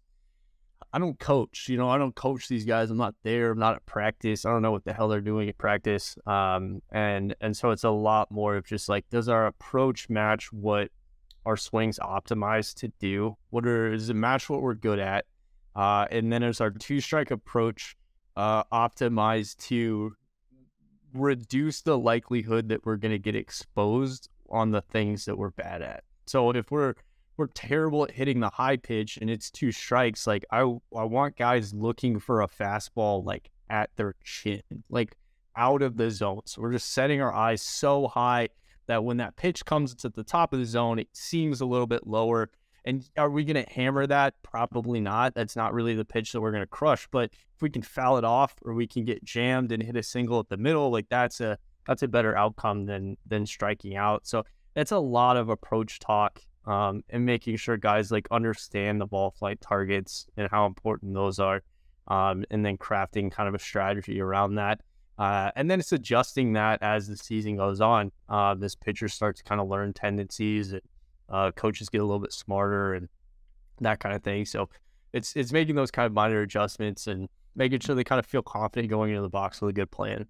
[0.93, 1.69] I don't coach.
[1.69, 2.91] You know, I don't coach these guys.
[2.91, 3.51] I'm not there.
[3.51, 4.47] I'm not at practice.
[4.47, 6.17] I don't know what the hell they're doing at practice.
[6.27, 10.53] Um, and and so it's a lot more of just like, does our approach match
[10.53, 10.91] what
[11.49, 13.35] our swings optimized to do?
[13.49, 15.25] What are it match what we're good at?
[15.75, 17.97] Uh, and then is our two strike approach
[18.37, 20.13] uh, optimized to
[21.15, 25.81] reduce the likelihood that we're going to get exposed on the things that we're bad
[25.81, 26.05] at.
[26.27, 26.95] So if we're
[27.39, 31.37] we're terrible at hitting the high pitch and it's two strikes, like I I want
[31.37, 35.17] guys looking for a fastball like at their chin, like
[35.57, 36.43] out of the zone.
[36.45, 38.51] So we're just setting our eyes so high
[38.89, 41.87] that when that pitch comes to the top of the zone, it seems a little
[41.87, 42.51] bit lower.
[42.85, 44.35] And are we going to hammer that?
[44.43, 45.35] Probably not.
[45.35, 47.07] That's not really the pitch that we're going to crush.
[47.11, 50.03] But if we can foul it off, or we can get jammed and hit a
[50.03, 54.27] single at the middle, like that's a that's a better outcome than than striking out.
[54.27, 59.07] So that's a lot of approach talk um, and making sure guys like understand the
[59.07, 61.63] ball flight targets and how important those are,
[62.07, 64.81] um, and then crafting kind of a strategy around that.
[65.19, 68.13] Uh, and then it's adjusting that as the season goes on.
[68.29, 70.83] Uh, this pitcher starts to kind of learn tendencies, and
[71.29, 73.09] uh, coaches get a little bit smarter and
[73.81, 74.45] that kind of thing.
[74.45, 74.69] So
[75.13, 78.43] it's it's making those kind of minor adjustments and making sure they kind of feel
[78.43, 80.27] confident going into the box with a good plan.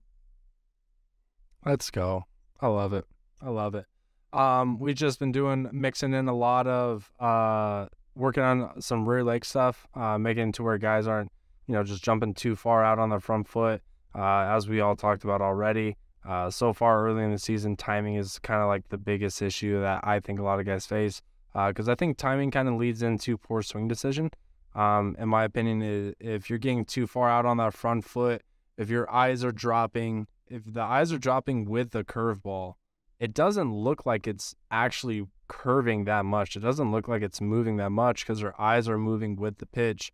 [1.66, 2.24] Let's go.
[2.60, 3.04] I love it.
[3.42, 3.84] I love it.
[4.32, 9.22] Um, we've just been doing mixing in a lot of uh working on some rear
[9.22, 11.30] leg stuff, uh, making it to where guys aren't,
[11.66, 13.82] you know, just jumping too far out on the front foot.
[14.14, 15.96] Uh, as we all talked about already.
[16.26, 19.80] Uh, so far early in the season, timing is kind of like the biggest issue
[19.80, 21.22] that I think a lot of guys face.
[21.54, 24.30] Because I think timing kind of leads into poor swing decision.
[24.74, 28.42] Um, in my opinion, if you're getting too far out on that front foot,
[28.76, 32.74] if your eyes are dropping, if the eyes are dropping with the curveball,
[33.18, 36.54] it doesn't look like it's actually curving that much.
[36.54, 39.66] It doesn't look like it's moving that much because our eyes are moving with the
[39.66, 40.12] pitch.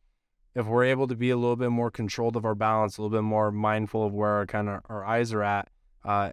[0.55, 3.17] If we're able to be a little bit more controlled of our balance, a little
[3.17, 5.69] bit more mindful of where our kind of our eyes are at,
[6.05, 6.31] uh,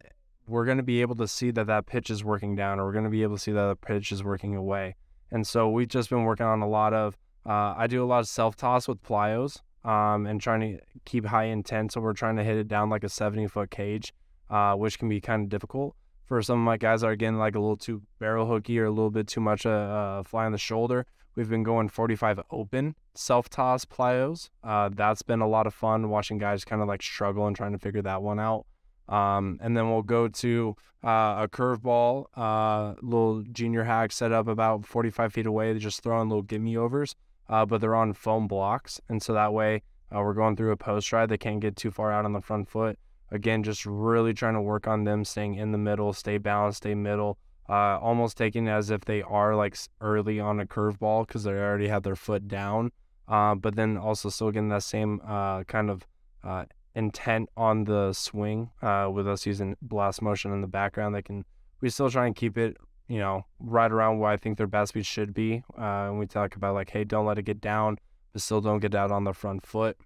[0.47, 2.91] we're going to be able to see that that pitch is working down, or we're
[2.91, 4.95] going to be able to see that the pitch is working away.
[5.31, 7.17] And so we've just been working on a lot of.
[7.45, 11.25] Uh, I do a lot of self toss with plyos, um, and trying to keep
[11.25, 11.93] high intent.
[11.93, 14.13] So we're trying to hit it down like a 70 foot cage,
[14.49, 17.38] uh, which can be kind of difficult for some of my guys that are getting
[17.38, 20.45] like a little too barrel hooky or a little bit too much uh, uh, fly
[20.45, 21.05] on the shoulder.
[21.35, 24.49] We've been going 45 open self toss plyos.
[24.63, 27.71] Uh, that's been a lot of fun watching guys kind of like struggle and trying
[27.71, 28.65] to figure that one out.
[29.07, 34.47] Um, and then we'll go to uh, a curveball, uh, little junior hack set up
[34.47, 35.71] about 45 feet away.
[35.71, 37.15] They're just throwing little gimme overs,
[37.49, 39.01] uh, but they're on foam blocks.
[39.09, 41.29] And so that way uh, we're going through a post ride.
[41.29, 42.97] They can't get too far out on the front foot.
[43.31, 46.95] Again, just really trying to work on them staying in the middle, stay balanced, stay
[46.95, 47.37] middle.
[47.69, 51.88] Uh, almost taking as if they are like early on a curveball because they already
[51.88, 52.91] have their foot down.
[53.28, 56.06] Uh, but then also still getting that same uh, kind of
[56.43, 61.15] uh, intent on the swing uh, with us using blast motion in the background.
[61.15, 61.45] They can
[61.80, 62.76] we still try and keep it
[63.08, 65.63] you know right around where I think their best speed should be.
[65.78, 68.00] Uh, and we talk about like, hey, don't let it get down,
[68.34, 69.97] but still don't get out on the front foot.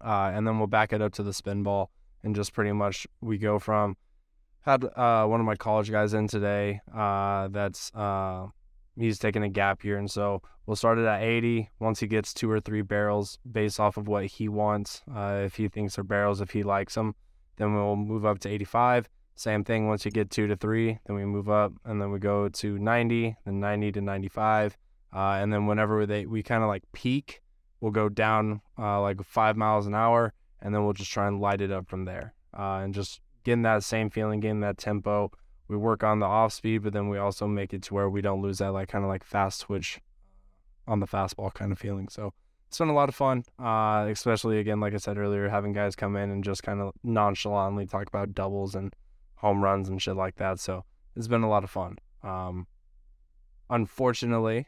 [0.00, 1.90] and then we'll back it up to the spin ball
[2.22, 3.96] and just pretty much we go from
[4.62, 8.46] had uh, one of my college guys in today uh, that's uh,
[8.96, 12.34] he's taking a gap year and so we'll start it at 80 once he gets
[12.34, 16.04] two or three barrels based off of what he wants uh, if he thinks they're
[16.04, 17.14] barrels if he likes them
[17.56, 21.16] then we'll move up to 85 same thing once you get two to three then
[21.16, 24.76] we move up and then we go to 90 then 90 to 95
[25.12, 27.40] uh, and then whenever they we kind of like peak
[27.80, 31.40] we'll go down uh, like five miles an hour and then we'll just try and
[31.40, 35.32] light it up from there and just getting that same feeling, getting that tempo.
[35.68, 38.20] We work on the off speed, but then we also make it to where we
[38.20, 40.00] don't lose that like kind of like fast switch
[40.86, 42.08] on the fastball kind of feeling.
[42.08, 42.32] So
[42.66, 45.96] it's been a lot of fun, uh, especially again, like I said earlier, having guys
[45.96, 48.94] come in and just kind of nonchalantly talk about doubles and
[49.36, 50.60] home runs and shit like that.
[50.60, 50.84] So
[51.16, 51.98] it's been a lot of fun.
[52.22, 52.66] Um,
[53.68, 54.66] unfortunately,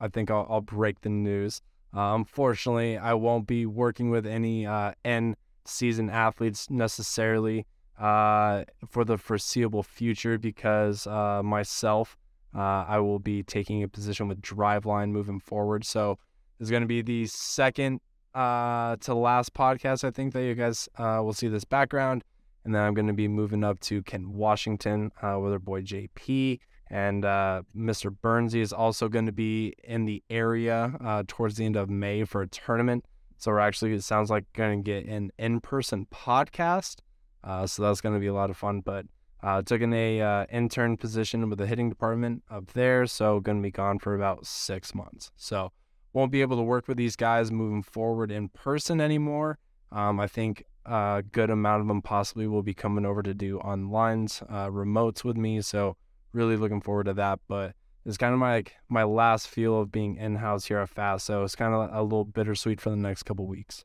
[0.00, 1.62] I think I'll, I'll break the news.
[1.94, 7.66] Uh, unfortunately, I won't be working with any uh, N season athletes necessarily
[7.98, 12.16] uh, for the foreseeable future because uh, myself,
[12.54, 15.84] uh, I will be taking a position with Driveline moving forward.
[15.84, 16.18] So
[16.60, 18.00] it's going to be the second
[18.34, 22.24] uh, to last podcast, I think, that you guys uh, will see this background.
[22.64, 26.60] And then I'm going to be moving up to Kent Washington with our boy JP.
[26.92, 28.14] And uh, Mr.
[28.14, 32.24] Burnsy is also going to be in the area uh, towards the end of May
[32.24, 33.06] for a tournament.
[33.38, 36.98] So we're actually, it sounds like, going to get an in person podcast.
[37.44, 38.80] Uh, so that's going to be a lot of fun.
[38.80, 39.06] But
[39.42, 43.06] uh, took in a uh, intern position with the hitting department up there.
[43.06, 45.30] So going to be gone for about six months.
[45.36, 45.72] So
[46.12, 49.58] won't be able to work with these guys moving forward in person anymore.
[49.90, 53.58] Um, I think a good amount of them possibly will be coming over to do
[53.58, 55.60] online uh, remotes with me.
[55.60, 55.96] So
[56.32, 57.40] really looking forward to that.
[57.48, 57.74] But
[58.04, 61.26] it's kind of my like my last feel of being in house here at Fast.
[61.26, 63.84] So it's kind of a little bittersweet for the next couple weeks.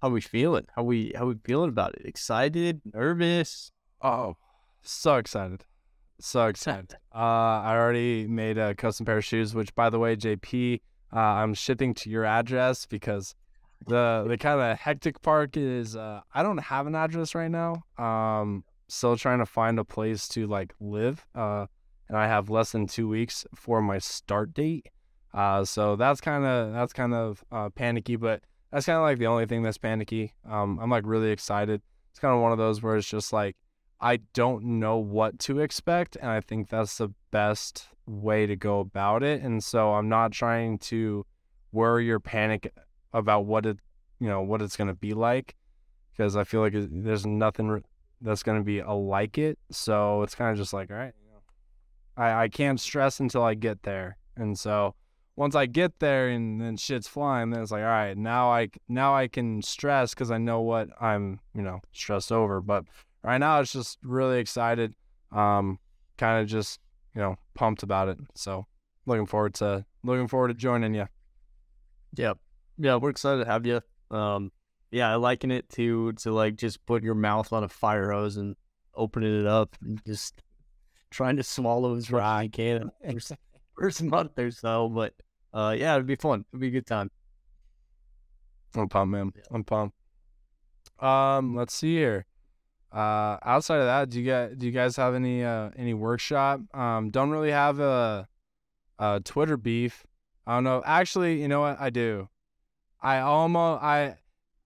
[0.00, 0.66] How we feeling?
[0.76, 2.06] How we how we feeling about it?
[2.06, 2.80] Excited?
[2.94, 3.72] Nervous?
[4.00, 4.36] Oh,
[4.80, 5.64] so excited.
[6.20, 6.94] So excited.
[7.12, 10.80] Uh, I already made a custom pair of shoes, which by the way, JP,
[11.12, 13.34] uh, I'm shipping to your address because
[13.88, 17.82] the the kind of hectic part is uh, I don't have an address right now.
[17.98, 21.26] Um, still trying to find a place to like live.
[21.34, 21.66] Uh,
[22.08, 24.88] and I have less than two weeks for my start date.
[25.34, 29.18] Uh, so that's kind of that's kind of uh, panicky, but that's kind of like
[29.18, 30.34] the only thing that's panicky.
[30.48, 31.82] Um, I'm like really excited.
[32.10, 33.56] It's kind of one of those where it's just like
[34.00, 38.80] I don't know what to expect, and I think that's the best way to go
[38.80, 39.42] about it.
[39.42, 41.26] And so I'm not trying to
[41.72, 42.72] worry or panic
[43.12, 43.78] about what it,
[44.20, 45.56] you know, what it's gonna be like,
[46.12, 47.82] because I feel like there's nothing
[48.20, 49.58] that's gonna be like it.
[49.70, 51.12] So it's kind of just like, all right,
[52.16, 54.16] I, I can't stress until I get there.
[54.36, 54.94] And so
[55.38, 58.70] once I get there and then shit's flying, then it's like, all right, now I
[58.88, 62.60] now I can stress because I know what I'm, you know, stressed over.
[62.60, 62.86] But
[63.22, 64.94] right now, it's just really excited.
[65.30, 65.78] Um,
[66.16, 66.80] kind of just
[67.14, 68.18] you know pumped about it.
[68.34, 68.66] So
[69.06, 71.06] looking forward to looking forward to joining you.
[72.16, 72.32] Yeah,
[72.76, 73.80] yeah, we're excited to have you.
[74.10, 74.50] Um,
[74.90, 78.38] yeah, I liken it to to like just put your mouth on a fire hose
[78.38, 78.56] and
[78.92, 80.42] opening it up and just
[81.10, 83.32] trying to swallow as dry I can first,
[83.78, 84.88] first month or so.
[84.88, 85.14] But
[85.52, 86.44] uh, yeah, it'd be fun.
[86.52, 87.10] It'd be a good time.
[88.74, 89.32] I'm pumped, man.
[89.50, 89.96] I'm pumped.
[91.00, 92.26] Um, let's see here.
[92.92, 96.60] Uh, outside of that, do you get do you guys have any uh any workshop?
[96.74, 98.26] Um, don't really have a,
[98.98, 100.06] a Twitter beef.
[100.46, 100.82] I don't know.
[100.86, 101.78] Actually, you know what?
[101.78, 102.28] I do.
[103.02, 104.16] I almost I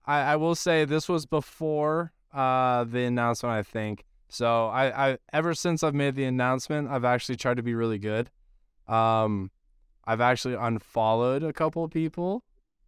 [0.05, 3.53] I, I will say this was before uh the announcement.
[3.53, 4.67] I think so.
[4.67, 8.29] I I ever since I've made the announcement, I've actually tried to be really good.
[8.87, 9.51] Um,
[10.05, 12.43] I've actually unfollowed a couple of people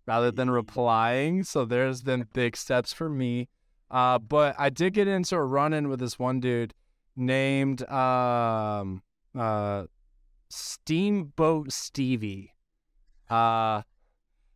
[0.05, 1.43] rather than replying.
[1.43, 3.49] So there's been big steps for me.
[3.89, 6.73] Uh, but I did get into a run in with this one dude
[7.15, 9.03] named um,
[9.37, 9.85] uh,
[10.49, 12.53] Steamboat Stevie.
[13.29, 13.83] Uh,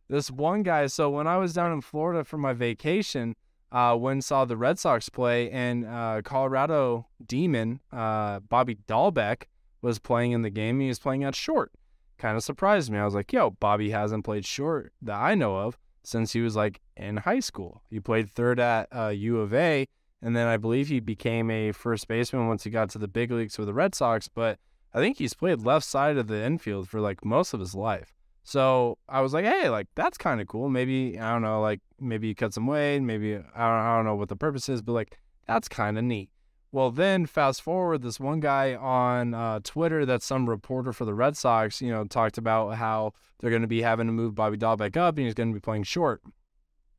[0.08, 0.86] this one guy.
[0.86, 3.36] So when I was down in Florida for my vacation,
[3.72, 9.44] uh, when saw the Red Sox play and uh, Colorado Demon, uh, Bobby Dalbec
[9.80, 10.80] was playing in the game.
[10.80, 11.72] He was playing at short
[12.20, 12.98] kind of surprised me.
[12.98, 16.54] I was like, yo, Bobby hasn't played short that I know of since he was
[16.54, 17.82] like in high school.
[17.90, 19.86] He played third at uh, U of A,
[20.22, 23.30] and then I believe he became a first baseman once he got to the big
[23.30, 24.28] leagues with the Red Sox.
[24.28, 24.58] But
[24.92, 28.12] I think he's played left side of the infield for like most of his life.
[28.42, 30.68] So I was like, hey, like that's kind of cool.
[30.68, 33.00] Maybe I don't know, like maybe he cut some weight.
[33.00, 36.04] Maybe I don't, I don't know what the purpose is, but like that's kind of
[36.04, 36.30] neat.
[36.72, 41.14] Well, then fast forward, this one guy on uh, Twitter, that's some reporter for the
[41.14, 44.56] Red Sox, you know, talked about how they're going to be having to move Bobby
[44.56, 46.22] Dalbec up and he's going to be playing short.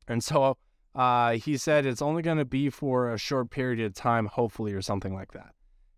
[0.06, 0.58] And so
[0.94, 4.74] uh, he said it's only going to be for a short period of time, hopefully,
[4.74, 5.54] or something like that.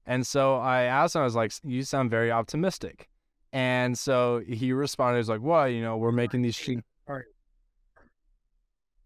[0.07, 3.09] And so I asked him, I was like, you sound very optimistic.
[3.53, 6.55] And so he responded, he was like, well, you know, we're making these.
[6.55, 6.77] Sh-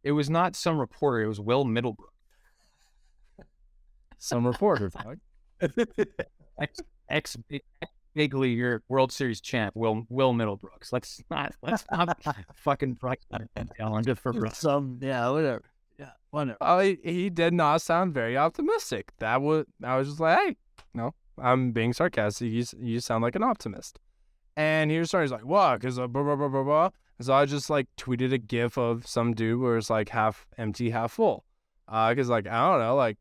[0.02, 2.12] it was not some reporter, it was Will Middlebrook
[4.18, 4.90] some reporter,
[6.61, 7.37] ex, ex
[8.14, 10.92] big leaguer, World Series champ, Will Will Middlebrooks.
[10.92, 12.18] Let's not let's not
[12.54, 15.64] fucking break that down just for some yeah whatever
[15.98, 16.59] yeah whatever.
[16.61, 19.12] Oh, he, he did not sound very optimistic.
[19.18, 20.57] That was I was just like, hey,
[20.94, 22.50] no, I'm being sarcastic.
[22.50, 23.98] You you sound like an optimist.
[24.57, 25.78] And he was starting, he's like, what?
[25.78, 26.90] Because uh, blah, blah, blah, blah, blah.
[27.20, 30.90] so I just like tweeted a gif of some dude where it's like half empty,
[30.90, 31.44] half full.
[31.87, 33.18] Uh, cause like, I don't know, like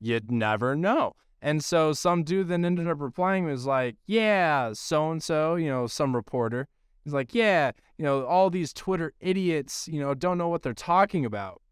[0.00, 1.14] you'd never know.
[1.40, 5.68] And so some dude then ended up replying was like, yeah, so and so, you
[5.68, 6.66] know, some reporter.
[7.04, 10.74] He's like, yeah, you know, all these Twitter idiots, you know, don't know what they're
[10.74, 11.62] talking about.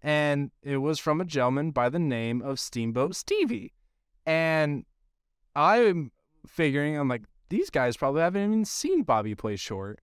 [0.00, 3.72] And it was from a gentleman by the name of Steamboat Stevie.
[4.24, 4.84] And
[5.56, 6.12] I'm
[6.46, 10.00] figuring, I'm like, these guys probably haven't even seen Bobby play short.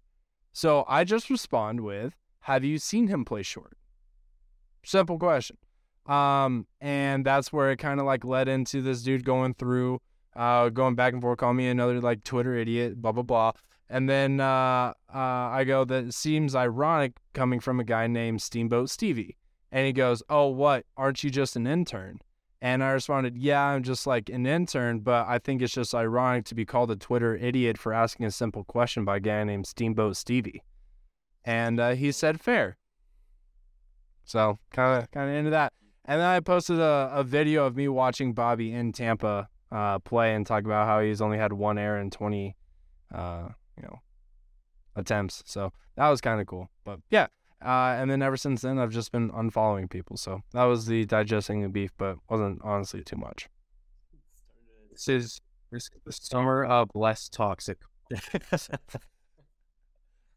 [0.51, 3.77] So I just respond with, have you seen him play short?
[4.83, 5.57] Simple question.
[6.05, 10.01] Um, and that's where it kind of like led into this dude going through,
[10.35, 13.51] uh, going back and forth, calling me another like Twitter idiot, blah blah blah.
[13.89, 18.89] And then uh, uh, I go, that seems ironic coming from a guy named Steamboat
[18.89, 19.37] Stevie.
[19.71, 20.85] And he goes, Oh, what?
[20.97, 22.19] Aren't you just an intern?
[22.61, 26.45] And I responded, Yeah, I'm just like an intern, but I think it's just ironic
[26.45, 29.67] to be called a Twitter idiot for asking a simple question by a guy named
[29.67, 30.63] Steamboat Stevie.
[31.43, 32.77] And uh, he said, Fair.
[34.23, 35.73] So kind of kind of into that.
[36.05, 40.35] And then I posted a, a video of me watching Bobby in Tampa uh, play
[40.35, 42.55] and talk about how he's only had one error in 20,
[43.13, 43.99] uh, you know,
[44.95, 45.43] attempts.
[45.45, 46.69] So that was kind of cool.
[46.83, 47.27] But yeah,
[47.63, 50.17] uh, and then ever since then, I've just been unfollowing people.
[50.17, 53.47] So that was the digesting the beef, but wasn't honestly too much.
[54.91, 57.79] This is the summer of less toxic.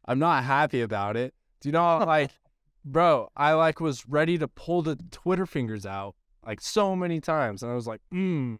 [0.06, 1.34] I'm not happy about it.
[1.60, 2.30] Do you know, like,
[2.86, 6.14] bro, I like was ready to pull the Twitter fingers out
[6.46, 8.54] like so many times, and I was like, hmm.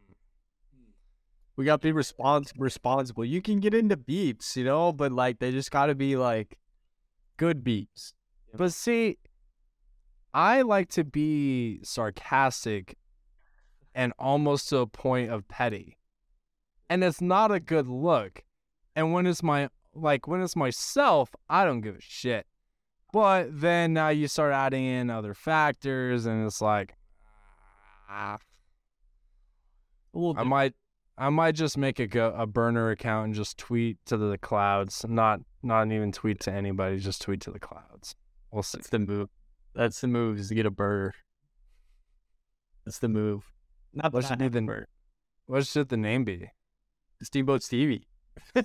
[1.57, 3.25] We got to be respons- responsible.
[3.25, 6.59] You can get into beeps, you know, but like they just got to be like
[7.38, 8.13] good beeps.
[8.53, 9.17] But see,
[10.35, 12.98] I like to be sarcastic
[13.94, 15.96] and almost to a point of petty.
[16.90, 18.44] And it's not a good look.
[18.94, 22.46] And when it's my like when it's myself, I don't give a shit.
[23.17, 26.96] But then now you start adding in other factors, and it's like,
[28.10, 28.37] ah,
[30.14, 30.75] I might,
[31.17, 35.02] I might just make a go, a burner account and just tweet to the clouds,
[35.08, 38.17] not not even tweet to anybody, just tweet to the clouds.
[38.50, 38.77] We'll see.
[38.77, 39.31] That's the move.
[39.75, 41.14] That's the move is to get a burner.
[42.85, 43.50] That's the move.
[43.94, 44.87] Not what should the
[45.46, 46.50] what should the name be?
[47.23, 48.08] Steamboat Stevie.
[48.54, 48.64] Can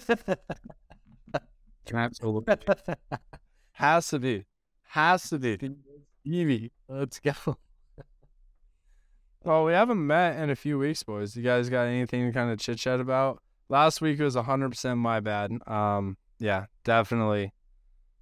[1.94, 2.54] I Absolutely.
[3.74, 4.46] Has to be.
[4.90, 5.58] Has to be.
[6.22, 6.72] Stevie.
[6.88, 7.58] Let's go.
[9.44, 11.36] Well, we haven't met in a few weeks, boys.
[11.36, 13.42] You guys got anything to kind of chit chat about?
[13.70, 15.52] Last week was 100% my bad.
[15.66, 17.52] Um, yeah, definitely,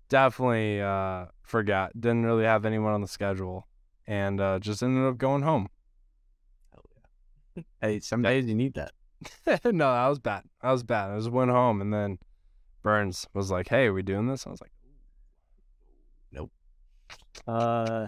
[0.08, 1.92] definitely uh, forgot.
[2.00, 3.68] Didn't really have anyone on the schedule,
[4.08, 5.68] and uh, just ended up going home.
[7.82, 8.92] Hey, some days you need that.
[9.66, 10.44] no, that was bad.
[10.62, 11.12] That was bad.
[11.12, 12.20] I just went home, and then
[12.82, 14.72] Burns was like, "Hey, are we doing this?" I was like,
[17.48, 18.08] Uh,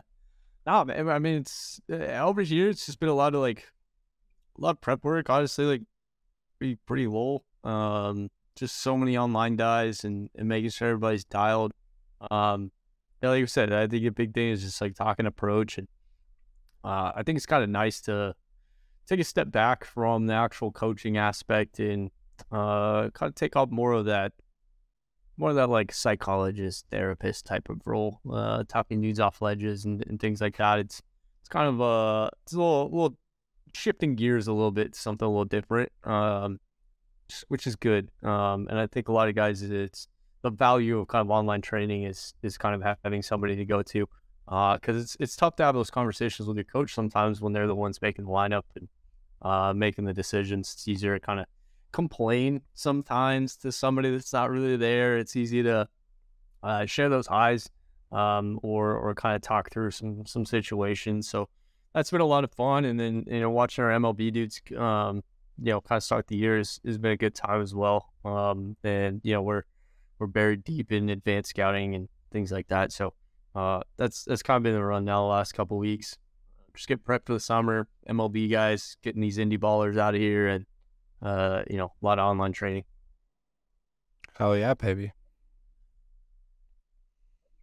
[0.65, 0.85] no.
[0.89, 2.69] I mean, it's uh, over here.
[2.69, 3.67] It's just been a lot of like,
[4.57, 5.29] a lot of prep work.
[5.29, 5.81] Honestly, like,
[6.59, 7.43] pretty pretty low.
[7.63, 11.71] Um, just so many online dies and, and making sure everybody's dialed.
[12.29, 12.71] Um,
[13.23, 15.87] yeah, like you said, I think a big thing is just like talking approach, and
[16.83, 18.35] uh, I think it's kind of nice to
[19.07, 22.11] take a step back from the actual coaching aspect and
[22.51, 24.33] uh, kind of take up more of that
[25.41, 30.05] more of that like psychologist, therapist type of role, uh, talking dudes off ledges and,
[30.07, 30.79] and things like that.
[30.79, 31.01] It's
[31.41, 33.17] it's kind of uh it's a little little
[33.73, 36.59] shifting gears a little bit, something a little different, um,
[37.47, 38.09] which is good.
[38.23, 40.07] Um, and I think a lot of guys, it's
[40.43, 43.81] the value of kind of online training is is kind of having somebody to go
[43.81, 44.07] to,
[44.45, 47.67] because uh, it's it's tough to have those conversations with your coach sometimes when they're
[47.67, 48.87] the ones making the lineup and
[49.41, 50.71] uh, making the decisions.
[50.73, 51.47] It's easier to kind of
[51.91, 55.17] complain sometimes to somebody that's not really there.
[55.17, 55.87] It's easy to
[56.63, 57.69] uh, share those highs
[58.11, 61.29] um, or or kind of talk through some some situations.
[61.29, 61.49] So
[61.93, 62.85] that's been a lot of fun.
[62.85, 65.23] And then you know watching our MLB dudes, um,
[65.61, 68.13] you know, kind of start the year has, has been a good time as well.
[68.25, 69.63] Um, and you know we're
[70.19, 72.91] we're buried deep in advanced scouting and things like that.
[72.91, 73.13] So
[73.55, 76.17] uh, that's that's kind of been the run now the last couple weeks.
[76.75, 77.87] Just get prepped for the summer.
[78.09, 80.65] MLB guys getting these indie ballers out of here and
[81.21, 82.83] uh, you know, a lot of online training.
[84.37, 85.13] "Hell yeah, baby!"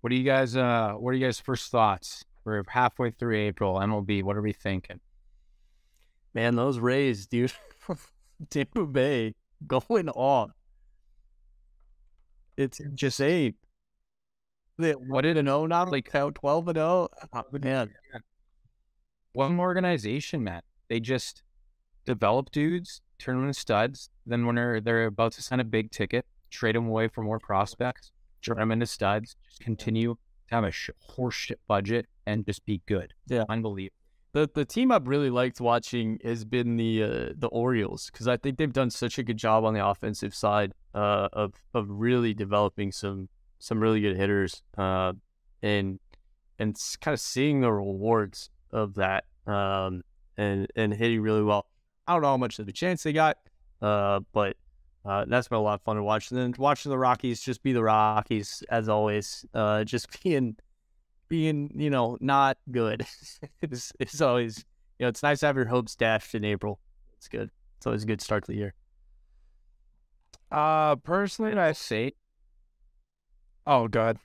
[0.01, 0.57] What are you guys?
[0.57, 2.25] Uh, what are you guys' first thoughts?
[2.45, 3.75] We're halfway through April.
[3.75, 4.23] MLB.
[4.23, 5.01] What are we thinking?
[6.35, 7.53] Man, those Rays, dude.
[8.51, 9.35] Tampa Bay
[9.67, 10.53] going on.
[12.57, 13.55] It's just a.
[14.77, 17.09] What did an zero not Like twelve and zero.
[17.33, 17.91] Oh, man,
[19.33, 20.63] one organization, man.
[20.89, 21.43] They just
[22.07, 24.11] develop dudes turn them into studs.
[24.27, 27.39] Then when they're they're about to sign a big ticket, trade them away for more
[27.39, 28.13] prospects,
[28.43, 29.37] turn them into studs.
[29.49, 33.13] Just continue to have a sh- horseshit budget and just be good.
[33.27, 33.95] Yeah, unbelievable.
[34.33, 38.37] The the team I've really liked watching has been the uh, the Orioles because I
[38.37, 42.35] think they've done such a good job on the offensive side uh, of of really
[42.35, 45.13] developing some some really good hitters uh,
[45.63, 45.99] and
[46.59, 50.03] and kind of seeing the rewards of that um,
[50.37, 51.67] and and hitting really well.
[52.09, 53.37] I don't know how much of a chance they got,
[53.83, 54.57] uh, but
[55.05, 56.31] uh, that's been a lot of fun to watch.
[56.31, 60.57] And then watching the Rockies just be the Rockies as always, uh, just being
[61.29, 63.07] being you know not good.
[63.63, 64.65] it's, it's always
[64.99, 66.81] you know it's nice to have your hopes dashed in April.
[67.19, 67.51] It's good.
[67.77, 68.75] It's always a good start to the year.
[70.51, 72.13] Uh, personally, I say,
[73.67, 74.19] oh god,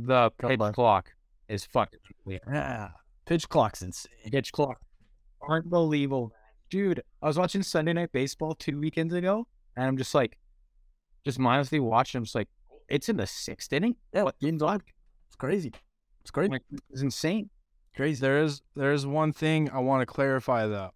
[0.00, 1.12] the pitch clock
[1.48, 2.40] is fucking weird.
[2.50, 2.88] Yeah,
[3.24, 4.32] pitch clock's insane.
[4.32, 4.80] Pitch clock
[5.48, 6.32] unbelievable,
[6.70, 7.02] dude.
[7.22, 9.46] I was watching Sunday Night Baseball two weekends ago,
[9.76, 10.38] and I'm just like,
[11.24, 12.18] just mindlessly watching.
[12.18, 12.48] I'm just like,
[12.88, 13.96] it's in the sixth inning.
[14.12, 14.82] Yeah, what game's on?
[15.26, 15.72] It's crazy.
[16.20, 16.52] It's crazy.
[16.52, 17.50] Like, it's insane.
[17.96, 18.20] Crazy.
[18.20, 20.92] There is there is one thing I want to clarify though.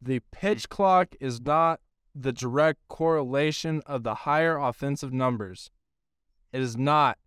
[0.00, 1.80] The pitch clock is not
[2.14, 5.70] the direct correlation of the higher offensive numbers.
[6.52, 7.18] It is not.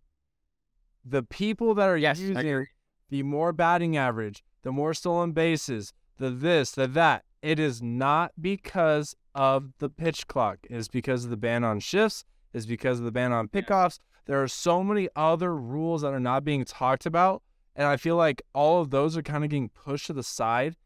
[1.04, 2.66] The people that are yes, using
[3.10, 7.24] the more batting average, the more stolen bases, the this, the that.
[7.42, 10.58] It is not because of the pitch clock.
[10.70, 12.24] It is because of the ban on shifts.
[12.52, 13.98] It's because of the ban on pickoffs.
[14.26, 17.42] There are so many other rules that are not being talked about.
[17.74, 20.76] And I feel like all of those are kind of getting pushed to the side.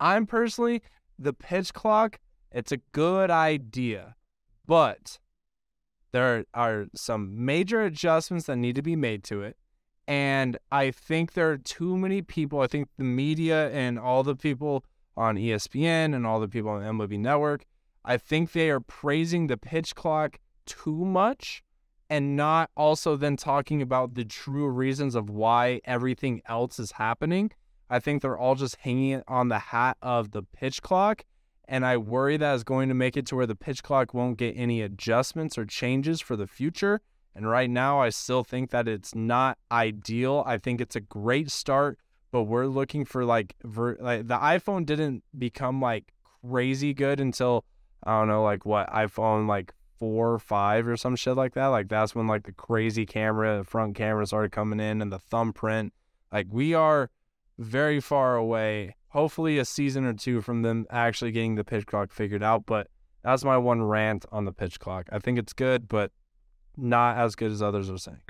[0.00, 0.82] I'm personally,
[1.18, 2.20] the pitch clock,
[2.52, 4.14] it's a good idea.
[4.66, 5.18] But
[6.12, 9.56] there are some major adjustments that need to be made to it.
[10.08, 12.62] And I think there are too many people.
[12.62, 14.86] I think the media and all the people
[15.18, 17.66] on ESPN and all the people on the MLB Network,
[18.06, 21.62] I think they are praising the pitch clock too much
[22.08, 27.50] and not also then talking about the true reasons of why everything else is happening.
[27.90, 31.26] I think they're all just hanging it on the hat of the pitch clock.
[31.66, 34.38] And I worry that is going to make it to where the pitch clock won't
[34.38, 37.02] get any adjustments or changes for the future.
[37.38, 40.42] And right now, I still think that it's not ideal.
[40.44, 41.96] I think it's a great start,
[42.32, 46.12] but we're looking for like, ver- like the iPhone didn't become like
[46.42, 47.64] crazy good until
[48.02, 51.66] I don't know, like what iPhone like four or five or some shit like that.
[51.66, 55.20] Like that's when like the crazy camera, the front camera started coming in and the
[55.20, 55.92] thumbprint.
[56.32, 57.08] Like we are
[57.56, 58.96] very far away.
[59.10, 62.66] Hopefully a season or two from them actually getting the pitch clock figured out.
[62.66, 62.88] But
[63.22, 65.06] that's my one rant on the pitch clock.
[65.12, 66.10] I think it's good, but
[66.78, 68.20] not as good as others are saying.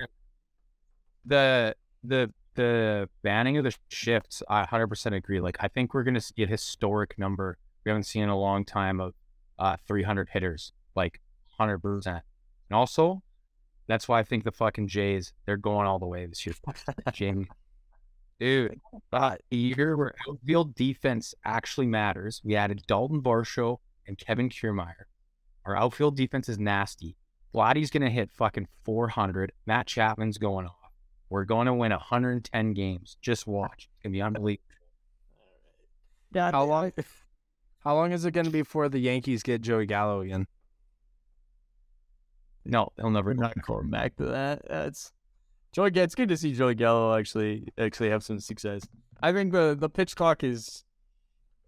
[1.25, 5.39] The the the banning of the shifts, I 100% agree.
[5.39, 8.65] Like I think we're gonna see a historic number we haven't seen in a long
[8.65, 9.13] time of
[9.59, 11.21] uh 300 hitters, like
[11.57, 12.23] 100 percent.
[12.69, 13.21] And also,
[13.87, 16.55] that's why I think the fucking Jays they're going all the way this year.
[17.13, 17.47] Jamie,
[18.39, 18.79] dude,
[19.13, 22.41] uh, a year where outfield defense actually matters.
[22.43, 23.77] We added Dalton Varsho
[24.07, 25.05] and Kevin Kiermaier.
[25.65, 27.15] Our outfield defense is nasty.
[27.53, 29.51] Vladdy's gonna hit fucking 400.
[29.65, 30.75] Matt Chapman's going off.
[31.29, 33.15] We're going to win 110 games.
[33.21, 33.87] Just watch.
[33.91, 34.63] It's gonna be unbelievable.
[36.31, 36.91] Yeah, How long?
[37.83, 40.45] How long is it going to be before the Yankees get Joey Gallo again?
[42.65, 43.31] No, he'll never.
[43.31, 43.65] We're go not back.
[43.65, 44.61] going back to that.
[44.69, 45.11] That's
[45.71, 45.89] Joey.
[45.95, 48.83] It's good to see Joey Gallo actually actually have some success.
[49.23, 50.83] I think the the pitch clock is,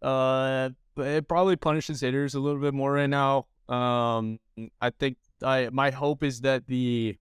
[0.04, 3.48] uh, it probably punishes hitters a little bit more right now.
[3.68, 4.40] Um,
[4.80, 7.18] I think I my hope is that the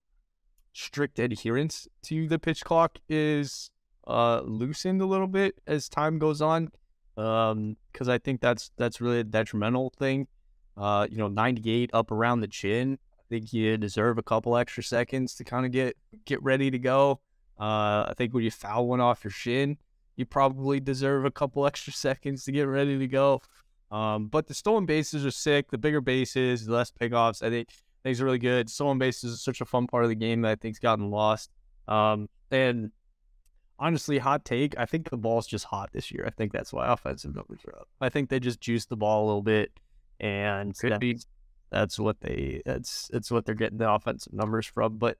[0.72, 3.70] strict adherence to the pitch clock is
[4.06, 6.70] uh loosened a little bit as time goes on.
[7.16, 10.26] Um, because I think that's that's really a detrimental thing.
[10.76, 12.98] Uh, you know, 98 up around the chin
[13.30, 16.78] I think you deserve a couple extra seconds to kind of get get ready to
[16.78, 17.20] go.
[17.60, 19.78] Uh, I think when you foul one off your shin,
[20.16, 23.40] you probably deserve a couple extra seconds to get ready to go.
[23.92, 25.70] Um, but the stolen bases are sick.
[25.70, 27.68] The bigger bases, the less pickoffs, I think
[28.02, 28.70] things are really good.
[28.70, 31.50] Stolen bases is such a fun part of the game that I think's gotten lost.
[31.88, 32.90] Um, and
[33.78, 36.24] honestly, hot take, I think the ball's just hot this year.
[36.26, 37.88] I think that's why offensive numbers are up.
[38.00, 39.72] I think they just juiced the ball a little bit,
[40.18, 41.12] and Could be.
[41.14, 41.26] that's-
[41.72, 44.98] that's what they that's that's what they're getting the offensive numbers from.
[44.98, 45.18] But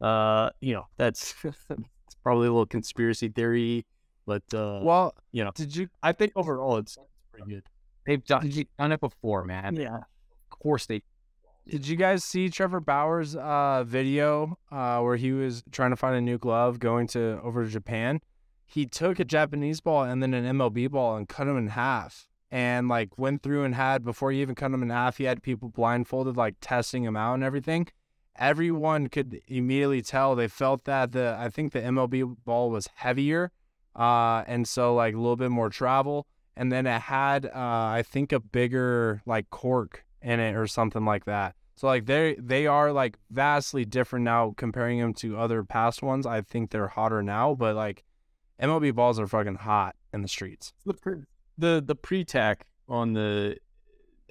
[0.00, 3.84] uh, you know, that's it's probably a little conspiracy theory.
[4.24, 7.64] But uh, Well, you know, did you I think overall it's, it's pretty good.
[8.06, 8.48] They've done,
[8.78, 9.74] done it before, man.
[9.74, 9.96] Yeah.
[9.96, 11.02] Of course they.
[11.68, 16.16] Did you guys see Trevor Bauer's uh, video uh, where he was trying to find
[16.16, 18.22] a new glove going to over to Japan?
[18.64, 22.26] He took a Japanese ball and then an MLB ball and cut them in half,
[22.50, 25.42] and like went through and had before he even cut them in half, he had
[25.42, 27.86] people blindfolded like testing him out and everything.
[28.36, 33.52] Everyone could immediately tell they felt that the I think the MLB ball was heavier,
[33.94, 38.04] uh, and so like a little bit more travel, and then it had uh, I
[38.06, 41.54] think a bigger like cork in it or something like that.
[41.78, 46.26] So like they they are like vastly different now comparing them to other past ones.
[46.26, 48.02] I think they're hotter now, but like
[48.60, 50.72] MLB balls are fucking hot in the streets.
[50.84, 51.22] the pre-
[51.56, 53.58] the the pre-tack on the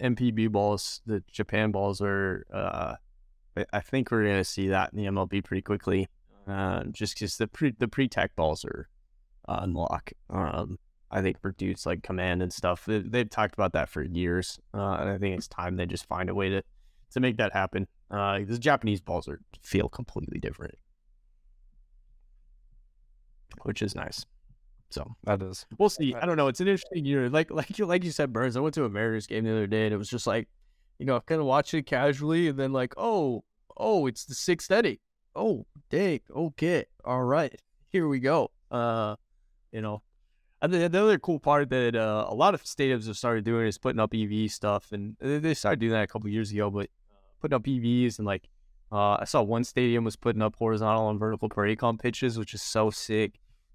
[0.01, 2.45] NPB balls, the Japan balls are.
[2.53, 2.95] Uh,
[3.71, 6.09] I- think we're gonna see that in the MLB pretty quickly.
[6.45, 8.89] Uh, just because the pre the pre-tack balls are
[9.47, 10.11] uh, unlock.
[10.29, 10.79] Um,
[11.09, 14.59] I think for dudes like command and stuff, they, they've talked about that for years,
[14.73, 16.61] uh, and I think it's time they just find a way to
[17.11, 17.87] to make that happen.
[18.09, 20.75] Uh, the Japanese balls are feel completely different,
[23.63, 24.25] which is nice.
[24.89, 25.65] So That is.
[25.77, 26.15] we'll see.
[26.15, 26.47] I don't know.
[26.47, 27.29] It's an interesting year.
[27.29, 28.55] Like like you like you said, Burns.
[28.55, 30.47] I went to a Mariners game the other day, and it was just like,
[30.99, 33.43] you know, kind of watching it casually, and then like, oh,
[33.75, 34.97] oh, it's the sixth inning.
[35.35, 36.21] Oh, dang.
[36.33, 37.53] Okay, all right,
[37.89, 38.51] here we go.
[38.71, 39.17] Uh,
[39.73, 40.01] you know,
[40.61, 43.67] and the, the other cool part that uh, a lot of stadiums have started doing
[43.67, 46.71] is putting up EV stuff, and they they started doing that a couple years ago,
[46.71, 46.89] but
[47.39, 48.49] putting up EVs and like.
[48.89, 52.61] Uh, I saw one stadium was putting up horizontal and vertical parade pitches, which is
[52.61, 53.33] so sick.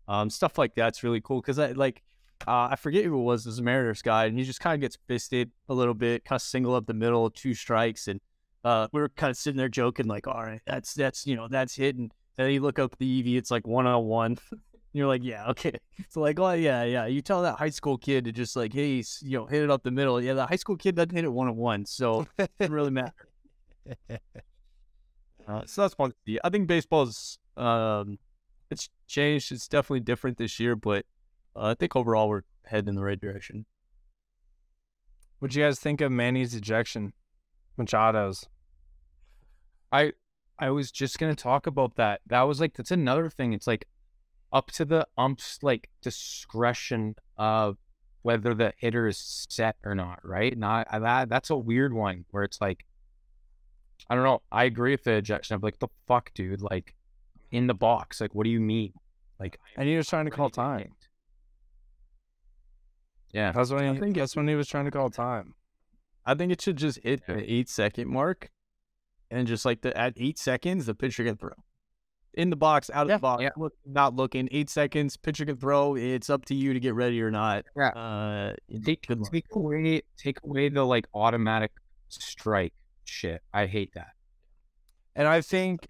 [0.09, 2.03] Um, stuff like that's really cool because I like
[2.47, 3.47] uh, I forget who it was.
[3.47, 6.43] A Mariners guy, and he just kind of gets fisted a little bit, kind of
[6.43, 8.21] single up the middle, two strikes, and
[8.65, 11.49] uh, we were kind of sitting there joking like, "All right, that's that's you know
[11.49, 14.39] that's hitting." And then you look up the EV, it's like one on one.
[14.95, 15.73] You're like, yeah, okay.
[16.11, 17.07] So like, oh yeah, yeah.
[17.07, 19.83] You tell that high school kid to just like, hey, you know, hit it up
[19.83, 20.21] the middle.
[20.21, 22.91] Yeah, the high school kid doesn't hit it one on one, so it doesn't really
[22.91, 23.15] matter.
[25.47, 26.39] Uh, so that's fun to see.
[26.45, 28.19] I think baseball's um,
[28.71, 29.53] it's changed.
[29.53, 31.05] It's definitely different this year, but
[31.57, 33.67] uh, I think overall we're heading in the right direction.
[35.39, 37.13] What'd you guys think of Manny's ejection?
[37.77, 38.49] Machado's.
[39.91, 40.13] I
[40.59, 42.21] I was just gonna talk about that.
[42.27, 43.53] That was like that's another thing.
[43.53, 43.87] It's like
[44.53, 47.79] up to the ump's like discretion of
[48.23, 50.57] whether the hitter is set or not, right?
[50.57, 52.85] Not that that's a weird one where it's like
[54.11, 54.43] I don't know.
[54.51, 55.55] I agree with the ejection.
[55.55, 56.61] I'm like the fuck, dude.
[56.63, 56.95] Like
[57.51, 58.21] in the box.
[58.21, 58.93] Like what do you mean?
[59.41, 60.93] Like And he was trying to call time.
[63.33, 63.53] Yeah.
[63.53, 65.55] That's when I think that's when he was trying to call time.
[66.25, 67.37] I think it should just hit Yeah.
[67.37, 68.51] the eight second mark,
[69.31, 71.51] and just like the at eight seconds, the pitcher can throw
[72.35, 73.51] in the box, out of Yeah, the box, yeah.
[73.57, 74.49] look, not looking.
[74.53, 75.97] Eight seconds, pitcher can throw.
[75.97, 77.65] It's up to you to get ready or not.
[77.77, 77.89] Yeah.
[77.89, 81.73] Uh, Take, take away take away the like automatic
[82.09, 82.73] strike
[83.05, 83.43] shit.
[83.53, 84.11] I hate that.
[85.15, 85.89] And I think,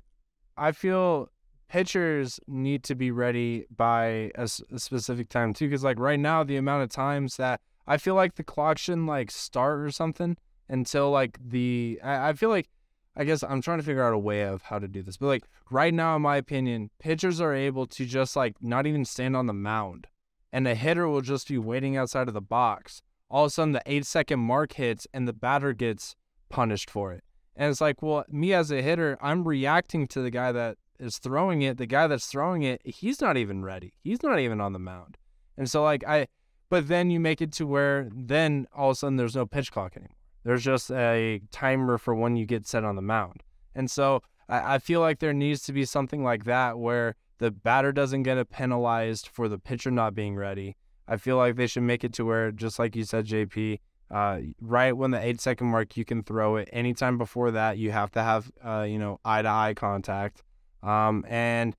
[0.57, 1.29] I feel
[1.69, 5.69] pitchers need to be ready by a specific time too.
[5.69, 9.07] Because like right now, the amount of times that I feel like the clock shouldn't
[9.07, 10.37] like start or something
[10.69, 11.99] until like the.
[12.03, 12.69] I, I feel like,
[13.17, 15.17] I guess I'm trying to figure out a way of how to do this.
[15.17, 19.05] But like right now, in my opinion, pitchers are able to just like not even
[19.05, 20.07] stand on the mound,
[20.53, 23.03] and the hitter will just be waiting outside of the box.
[23.31, 26.17] All of a sudden, the eight second mark hits, and the batter gets
[26.53, 27.25] punished for it.
[27.57, 31.19] And it's like, well, me as a hitter, I'm reacting to the guy that is
[31.19, 31.79] throwing it.
[31.79, 33.93] The guy that's throwing it, he's not even ready.
[34.05, 35.19] He's not even on the mound.
[35.57, 36.29] And so, like, I,
[36.71, 39.73] but then you make it to where then all of a sudden there's no pitch
[39.73, 40.17] clock anymore.
[40.45, 43.43] There's just a timer for when you get set on the mound.
[43.75, 47.51] And so I, I feel like there needs to be something like that where the
[47.51, 50.77] batter doesn't get penalized for the pitcher not being ready.
[51.09, 53.81] I feel like they should make it to where, just like you said, JP,
[54.13, 56.69] uh, right when the eight second mark, you can throw it.
[56.71, 60.43] Anytime before that, you have to have, uh, you know, eye to eye contact.
[60.83, 61.75] Um, and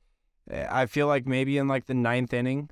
[0.50, 2.72] eh, I feel like maybe in like the ninth inning,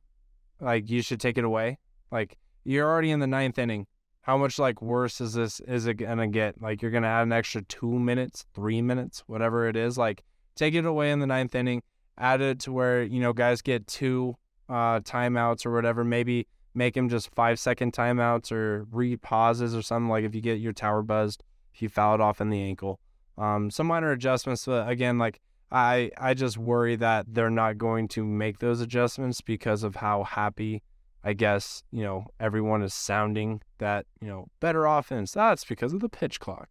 [0.60, 1.78] like you should take it away.
[2.12, 3.86] Like you're already in the ninth inning.
[4.22, 5.60] How much like worse is this?
[5.62, 6.60] Is it gonna get?
[6.60, 9.96] Like you're gonna add an extra two minutes, three minutes, whatever it is.
[9.98, 10.24] Like
[10.56, 11.84] take it away in the ninth inning.
[12.18, 14.36] Add it to where you know guys get two
[14.70, 16.04] uh, timeouts or whatever.
[16.04, 20.10] Maybe make them just five second timeouts or read pauses or something.
[20.10, 21.44] Like if you get your tower buzzed,
[21.74, 23.00] if you foul it off in the ankle,
[23.38, 24.66] um, some minor adjustments.
[24.66, 25.40] But again, like
[25.72, 30.24] I I just worry that they're not going to make those adjustments because of how
[30.24, 30.84] happy
[31.24, 35.32] I guess you know everyone is sounding that you know better offense.
[35.32, 36.70] That's because of the pitch clock.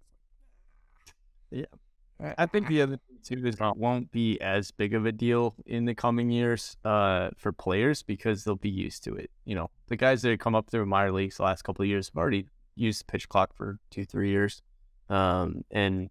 [2.36, 5.54] I think the other thing too is it won't be as big of a deal
[5.66, 9.30] in the coming years uh, for players because they'll be used to it.
[9.44, 11.88] You know, the guys that have come up through minor leagues the last couple of
[11.88, 14.62] years have already used pitch clock for two, three years.
[15.08, 16.10] Um, and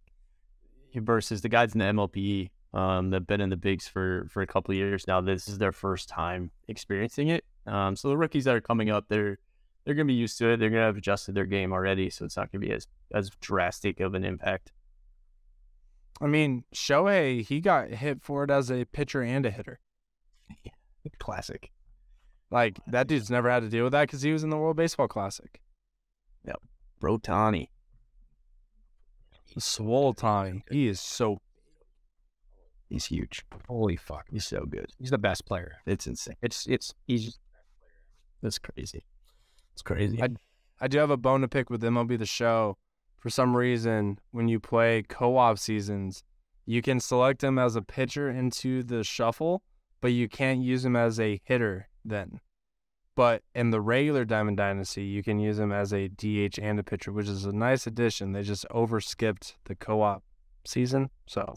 [0.96, 4.48] versus the guys in the MLB um, that've been in the bigs for, for a
[4.48, 7.46] couple of years now, this is their first time experiencing it.
[7.66, 9.38] Um, so the rookies that are coming up, they're
[9.86, 10.58] they're gonna be used to it.
[10.58, 14.00] They're gonna have adjusted their game already, so it's not gonna be as as drastic
[14.00, 14.72] of an impact.
[16.22, 19.80] I mean, Shohei he got hit for it as a pitcher and a hitter.
[21.20, 21.72] Classic.
[22.52, 24.78] Like that dude's never had to deal with that because he was in the World
[24.78, 25.62] Baseball Classic.
[26.46, 26.62] Yep,
[27.00, 27.70] Bro Tani.
[29.58, 31.40] Swole Tommy, he is so
[32.90, 33.46] He's huge.
[33.68, 34.26] Holy fuck.
[34.32, 34.88] He's so good.
[34.98, 35.78] He's the best player.
[35.86, 36.38] It's insane.
[36.42, 37.38] It's it's he's
[38.42, 39.06] That's crazy.
[39.74, 40.22] It's crazy.
[40.22, 40.30] I-
[40.82, 42.78] I do have a bone to pick with MLB The Show.
[43.20, 46.24] For some reason, when you play co-op seasons,
[46.66, 49.64] you can select him as a pitcher into the shuffle,
[50.02, 52.40] but you can't use him as a hitter then.
[53.16, 56.84] But in the regular Diamond Dynasty, you can use him as a DH and a
[56.84, 58.32] pitcher, which is a nice addition.
[58.32, 60.24] They just overskipped the co-op
[60.66, 61.56] season, so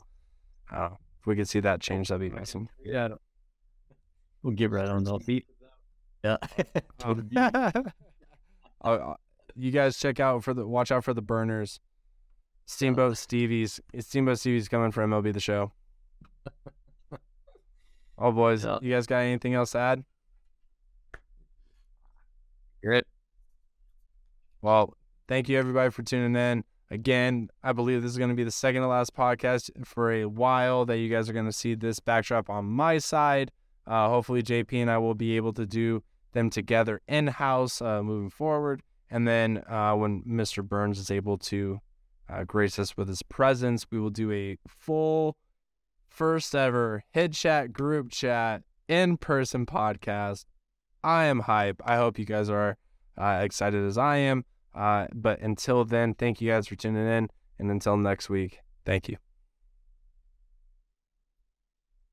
[0.70, 0.98] I don't know.
[1.20, 2.68] If we could see that change, that'd be awesome.
[2.84, 3.08] yeah.
[4.42, 5.46] We'll get right on the beat.
[6.24, 6.38] Yeah.
[7.04, 7.70] Uh,
[8.84, 9.14] uh,
[9.56, 11.80] you guys check out for the watch out for the burners.
[12.66, 15.72] Steamboat Stevie's Steamboat Stevie's coming for MLB the show.
[18.18, 18.78] Oh boys, Yeah.
[18.82, 20.04] you guys got anything else to add?
[22.82, 23.06] you're it.
[24.60, 24.94] Well,
[25.28, 26.62] thank you everybody for tuning in.
[26.90, 30.26] Again, I believe this is going to be the second to last podcast for a
[30.26, 33.50] while that you guys are going to see this backdrop on my side.
[33.86, 38.02] Uh, hopefully, JP and I will be able to do them together in house uh,
[38.02, 38.82] moving forward.
[39.12, 40.66] And then uh, when Mr.
[40.66, 41.80] Burns is able to
[42.30, 45.36] uh, grace us with his presence, we will do a full
[46.08, 50.46] first ever Hit Chat group chat in person podcast.
[51.04, 51.82] I am hype.
[51.84, 52.78] I hope you guys are
[53.20, 54.46] uh, excited as I am.
[54.74, 57.28] Uh, but until then, thank you guys for tuning in.
[57.58, 59.18] And until next week, thank you.